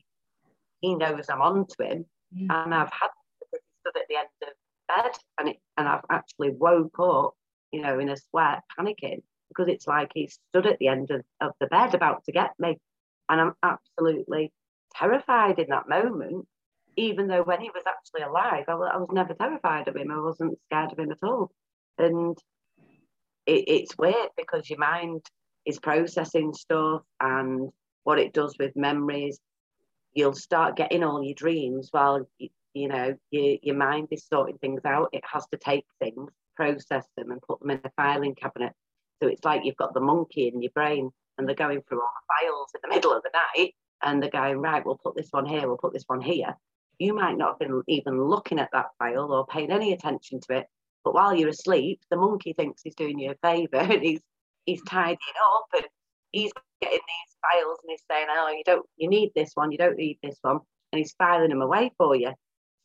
he 0.80 0.94
knows 0.94 1.26
I'm 1.28 1.40
onto 1.40 1.82
him. 1.82 2.06
Mm. 2.34 2.46
And 2.50 2.74
I've 2.74 2.92
had 2.92 3.10
him 3.52 3.60
stood 3.80 3.96
at 3.96 4.08
the 4.08 4.16
end 4.16 4.28
of 4.42 4.48
bed 4.88 5.12
and 5.38 5.48
it, 5.50 5.56
and 5.76 5.88
I've 5.88 6.04
actually 6.10 6.50
woke 6.50 6.98
up, 6.98 7.34
you 7.72 7.82
know, 7.82 7.98
in 7.98 8.08
a 8.08 8.16
sweat, 8.16 8.62
panicking, 8.78 9.22
because 9.48 9.68
it's 9.68 9.86
like 9.86 10.10
he 10.14 10.28
stood 10.28 10.66
at 10.66 10.78
the 10.78 10.88
end 10.88 11.10
of, 11.10 11.22
of 11.40 11.52
the 11.60 11.66
bed 11.66 11.94
about 11.94 12.24
to 12.24 12.32
get 12.32 12.52
me. 12.58 12.78
And 13.28 13.40
I'm 13.40 13.54
absolutely 13.62 14.52
terrified 14.94 15.58
in 15.58 15.68
that 15.70 15.88
moment, 15.88 16.46
even 16.96 17.26
though 17.26 17.42
when 17.42 17.60
he 17.60 17.70
was 17.70 17.84
actually 17.86 18.22
alive, 18.22 18.64
I, 18.68 18.72
I 18.72 18.96
was 18.98 19.08
never 19.12 19.34
terrified 19.34 19.88
of 19.88 19.96
him. 19.96 20.10
I 20.10 20.20
wasn't 20.20 20.58
scared 20.66 20.92
of 20.92 20.98
him 20.98 21.10
at 21.10 21.18
all. 21.22 21.50
And 21.98 22.36
it, 23.46 23.64
it's 23.68 23.98
weird 23.98 24.30
because 24.36 24.68
your 24.68 24.78
mind 24.78 25.22
is 25.66 25.78
processing 25.78 26.52
stuff 26.52 27.02
and 27.20 27.70
what 28.04 28.18
it 28.18 28.32
does 28.32 28.56
with 28.58 28.76
memories. 28.76 29.38
You'll 30.12 30.34
start 30.34 30.76
getting 30.76 31.02
all 31.02 31.22
your 31.22 31.34
dreams 31.34 31.88
while 31.90 32.28
you, 32.38 32.48
you 32.74 32.88
know 32.88 33.16
your, 33.30 33.56
your 33.62 33.76
mind 33.76 34.08
is 34.10 34.26
sorting 34.26 34.58
things 34.58 34.84
out. 34.84 35.08
It 35.12 35.24
has 35.30 35.46
to 35.48 35.58
take 35.58 35.86
things, 36.00 36.30
process 36.56 37.06
them, 37.16 37.30
and 37.30 37.42
put 37.42 37.60
them 37.60 37.70
in 37.70 37.80
a 37.84 37.90
filing 37.96 38.34
cabinet. 38.34 38.72
So 39.22 39.28
it's 39.28 39.44
like 39.44 39.64
you've 39.64 39.76
got 39.76 39.94
the 39.94 40.00
monkey 40.00 40.48
in 40.48 40.60
your 40.60 40.72
brain 40.74 41.10
and 41.38 41.48
they're 41.48 41.56
going 41.56 41.82
through 41.82 42.00
all 42.00 42.12
the 42.14 42.46
files 42.46 42.68
in 42.74 42.80
the 42.82 42.94
middle 42.94 43.12
of 43.12 43.22
the 43.22 43.30
night 43.32 43.74
and 44.02 44.22
they're 44.22 44.30
going, 44.30 44.58
right, 44.58 44.84
we'll 44.84 45.00
put 45.02 45.16
this 45.16 45.28
one 45.30 45.46
here, 45.46 45.66
we'll 45.66 45.78
put 45.78 45.92
this 45.92 46.04
one 46.06 46.20
here. 46.20 46.54
You 46.98 47.14
might 47.14 47.36
not 47.36 47.52
have 47.52 47.58
been 47.58 47.82
even 47.88 48.22
looking 48.22 48.58
at 48.58 48.70
that 48.72 48.90
file 48.98 49.32
or 49.32 49.46
paying 49.46 49.72
any 49.72 49.92
attention 49.92 50.40
to 50.40 50.58
it. 50.58 50.66
But 51.04 51.14
while 51.14 51.34
you're 51.34 51.48
asleep, 51.48 52.00
the 52.10 52.16
monkey 52.16 52.52
thinks 52.52 52.82
he's 52.82 52.94
doing 52.94 53.18
you 53.18 53.32
a 53.32 53.46
favour 53.46 53.76
and 53.92 54.02
he's 54.02 54.22
he's 54.64 54.82
tidying 54.82 55.18
up 55.56 55.66
and 55.76 55.86
he's 56.32 56.52
getting 56.80 56.98
these 56.98 57.36
files 57.42 57.78
and 57.82 57.90
he's 57.90 58.04
saying, 58.10 58.26
Oh, 58.30 58.48
you 58.50 58.62
don't 58.64 58.86
you 58.96 59.08
need 59.08 59.32
this 59.34 59.52
one, 59.54 59.72
you 59.72 59.78
don't 59.78 59.96
need 59.96 60.18
this 60.22 60.38
one, 60.42 60.60
and 60.92 60.98
he's 60.98 61.14
filing 61.18 61.50
them 61.50 61.62
away 61.62 61.92
for 61.98 62.14
you. 62.16 62.32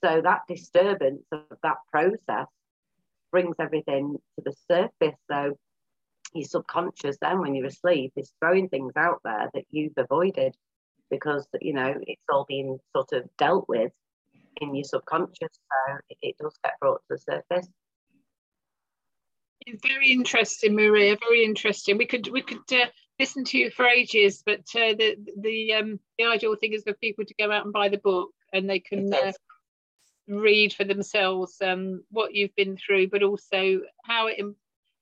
So 0.03 0.21
that 0.21 0.41
disturbance 0.47 1.23
of 1.31 1.41
that 1.63 1.77
process 1.91 2.47
brings 3.31 3.55
everything 3.59 4.15
to 4.37 4.43
the 4.43 4.53
surface. 4.69 5.19
So 5.29 5.57
your 6.33 6.45
subconscious 6.45 7.17
then 7.21 7.39
when 7.39 7.55
you're 7.55 7.65
asleep 7.65 8.13
is 8.15 8.31
throwing 8.39 8.69
things 8.69 8.93
out 8.95 9.19
there 9.23 9.49
that 9.53 9.65
you've 9.71 9.97
avoided 9.97 10.55
because 11.09 11.47
you 11.61 11.73
know 11.73 11.95
it's 12.01 12.21
all 12.31 12.45
being 12.47 12.77
sort 12.95 13.11
of 13.13 13.23
dealt 13.37 13.67
with 13.67 13.91
in 14.61 14.75
your 14.75 14.83
subconscious 14.83 15.37
so 15.39 15.97
it, 16.21 16.35
does 16.39 16.55
get 16.63 16.73
brought 16.79 17.01
to 17.07 17.15
the 17.15 17.17
surface 17.17 17.67
very 19.83 20.11
interesting 20.11 20.75
maria 20.75 21.15
very 21.27 21.43
interesting 21.43 21.97
we 21.97 22.05
could 22.05 22.27
we 22.31 22.41
could 22.41 22.71
uh, 22.71 22.85
listen 23.19 23.43
to 23.43 23.57
you 23.57 23.69
for 23.69 23.85
ages 23.85 24.41
but 24.45 24.61
uh, 24.75 24.93
the 24.97 25.15
the 25.41 25.73
um 25.73 25.99
the 26.17 26.25
ideal 26.25 26.55
thing 26.55 26.73
is 26.73 26.83
for 26.83 26.93
people 26.93 27.25
to 27.25 27.33
go 27.35 27.51
out 27.51 27.65
and 27.65 27.73
buy 27.73 27.89
the 27.89 27.97
book 27.97 28.31
and 28.53 28.69
they 28.69 28.79
can 28.79 29.13
uh, 29.13 29.31
read 30.27 30.73
for 30.73 30.83
themselves 30.85 31.57
um 31.61 32.03
what 32.09 32.33
you've 32.33 32.55
been 32.55 32.77
through 32.77 33.07
but 33.07 33.23
also 33.23 33.81
how 34.03 34.27
it 34.27 34.39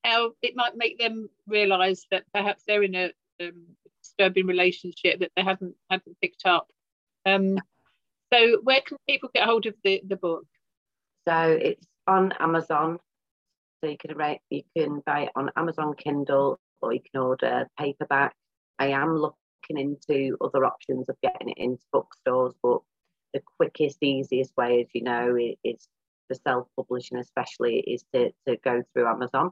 how 0.04 0.32
it 0.42 0.56
might 0.56 0.76
make 0.76 0.98
them 0.98 1.30
realize 1.48 2.06
that 2.12 2.24
perhaps 2.34 2.64
they're 2.66 2.84
in 2.84 2.96
a 2.96 3.12
um, 3.42 3.66
disturbing 4.02 4.48
relationship 4.48 5.20
that 5.20 5.32
they 5.36 5.44
haven't 5.44 5.76
haven't 5.90 6.20
picked 6.22 6.46
up. 6.46 6.68
Um, 7.26 7.58
so 8.34 8.60
where 8.64 8.82
can 8.82 8.98
people 9.08 9.30
get 9.34 9.46
hold 9.46 9.66
of 9.66 9.76
the, 9.84 10.02
the 10.06 10.16
book? 10.16 10.46
So 11.28 11.58
it's 11.62 11.86
on 12.08 12.34
Amazon. 12.40 13.00
So 13.84 13.90
you 13.90 13.98
can 13.98 14.18
write, 14.18 14.42
you 14.50 14.64
can 14.76 15.02
buy 15.06 15.22
it 15.22 15.32
on 15.36 15.52
Amazon 15.56 15.94
Kindle 15.96 16.60
or 16.82 16.94
you 16.94 17.02
can 17.02 17.22
order 17.22 17.68
paperback. 17.80 18.34
I 18.80 18.88
am 18.88 19.16
looking 19.16 19.36
into 19.78 20.38
other 20.42 20.66
options 20.66 21.10
of 21.10 21.16
getting 21.22 21.50
it 21.50 21.58
into 21.58 21.84
bookstores, 21.92 22.54
but 22.64 22.80
the 23.34 23.42
quickest, 23.58 24.02
easiest 24.02 24.56
way, 24.58 24.82
as 24.82 24.88
you 24.94 25.04
know, 25.04 25.38
is 25.64 25.88
for 26.28 26.36
self-publishing 26.36 27.18
especially 27.18 27.80
is 27.80 28.04
to, 28.14 28.32
to 28.48 28.58
go 28.64 28.84
through 28.94 29.08
Amazon. 29.08 29.52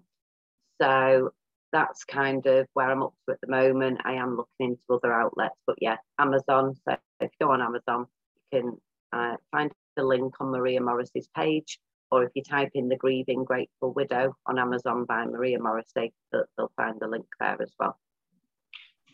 So 0.82 1.32
that's 1.72 2.04
kind 2.04 2.46
of 2.46 2.68
where 2.74 2.90
I'm 2.90 3.04
up 3.04 3.14
to 3.28 3.34
at 3.34 3.42
the 3.42 3.52
moment. 3.52 4.02
I 4.06 4.14
am 4.14 4.38
looking 4.38 4.72
into 4.72 4.82
other 4.90 5.14
outlets, 5.14 5.60
but 5.68 5.76
yeah, 5.82 5.98
Amazon. 6.20 6.76
So 6.88 6.98
if 7.20 7.32
you 7.40 7.48
go 7.48 7.52
on 7.52 7.62
Amazon, 7.62 8.08
you 8.52 8.62
can 8.62 8.78
uh, 9.14 9.36
find 9.52 9.72
the 9.96 10.04
link 10.04 10.36
on 10.40 10.52
Maria 10.52 10.82
Morrissey's 10.82 11.30
page, 11.36 11.80
or 12.12 12.24
if 12.24 12.32
you 12.36 12.44
type 12.44 12.72
in 12.74 12.88
the 12.88 12.96
Grieving 12.96 13.44
Grateful 13.44 13.94
Widow 13.94 14.36
on 14.46 14.60
Amazon 14.60 15.06
by 15.06 15.26
Maria 15.26 15.60
Morrissey, 15.60 16.14
they'll 16.32 16.72
find 16.78 17.00
the 17.00 17.08
link 17.08 17.26
there 17.40 17.62
as 17.62 17.72
well. 17.80 17.98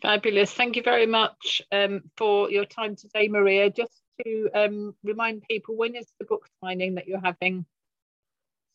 Fabulous. 0.02 0.52
Thank 0.52 0.76
you 0.76 0.82
very 0.82 1.06
much 1.06 1.62
um, 1.70 2.02
for 2.16 2.50
your 2.50 2.64
time 2.64 2.96
today, 2.96 3.28
Maria. 3.28 3.70
Just 3.70 4.02
to 4.24 4.50
um, 4.54 4.94
remind 5.04 5.42
people, 5.48 5.76
when 5.76 5.94
is 5.94 6.06
the 6.18 6.26
book 6.26 6.48
signing 6.62 6.96
that 6.96 7.06
you're 7.06 7.20
having? 7.22 7.64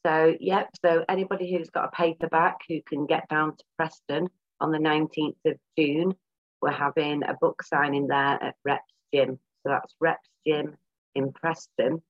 So, 0.06 0.36
yep, 0.40 0.70
so 0.86 1.04
anybody 1.10 1.52
who's 1.52 1.70
got 1.70 1.86
a 1.86 1.92
paperback 1.96 2.60
who 2.70 2.82
can 2.88 3.06
get 3.08 3.28
down 3.28 3.58
to 3.58 3.64
Preston 3.78 4.30
on 4.62 4.72
the 4.72 4.78
19th 4.78 5.36
of 5.46 5.58
June, 5.78 6.16
we're 6.62 6.72
having 6.72 7.24
a 7.24 7.34
book 7.34 7.62
signing 7.62 8.08
there 8.08 8.42
at 8.42 8.56
Reps 8.64 8.94
Gym. 9.14 9.38
So 9.64 9.70
that's 9.74 9.94
Reps 10.00 10.30
Gym 10.48 10.78
in 11.14 11.34
Preston, 11.34 12.02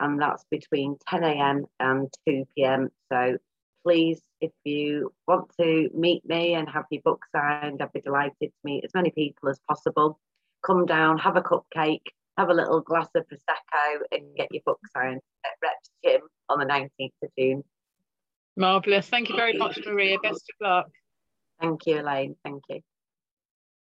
and 0.00 0.20
that's 0.20 0.44
between 0.50 0.96
10 1.08 1.24
a.m. 1.24 1.64
and 1.80 2.12
2 2.26 2.44
p.m. 2.54 2.88
So 3.12 3.38
please, 3.84 4.20
if 4.40 4.52
you 4.64 5.12
want 5.26 5.50
to 5.60 5.88
meet 5.94 6.24
me 6.26 6.54
and 6.54 6.68
have 6.68 6.84
your 6.90 7.02
book 7.02 7.24
signed, 7.34 7.82
I'd 7.82 7.92
be 7.92 8.00
delighted 8.00 8.36
to 8.40 8.50
meet 8.64 8.84
as 8.84 8.94
many 8.94 9.10
people 9.10 9.48
as 9.48 9.58
possible. 9.68 10.18
Come 10.64 10.86
down, 10.86 11.18
have 11.18 11.36
a 11.36 11.42
cupcake, 11.42 12.06
have 12.36 12.48
a 12.48 12.54
little 12.54 12.80
glass 12.80 13.08
of 13.14 13.24
Prosecco 13.24 14.00
and 14.12 14.36
get 14.36 14.48
your 14.50 14.62
book 14.64 14.80
signed 14.94 15.20
at 15.44 15.52
Reps 15.62 15.90
Gym 16.04 16.20
on 16.48 16.58
the 16.58 16.66
19th 16.66 17.12
of 17.22 17.30
June. 17.38 17.64
Marvellous. 18.56 19.08
Thank 19.08 19.28
you 19.28 19.36
very 19.36 19.56
much, 19.56 19.78
Maria. 19.86 20.18
Best 20.22 20.50
of 20.50 20.66
luck. 20.66 20.86
Thank 21.60 21.86
you, 21.86 22.00
Elaine. 22.00 22.36
Thank 22.44 22.62
you. 22.68 22.80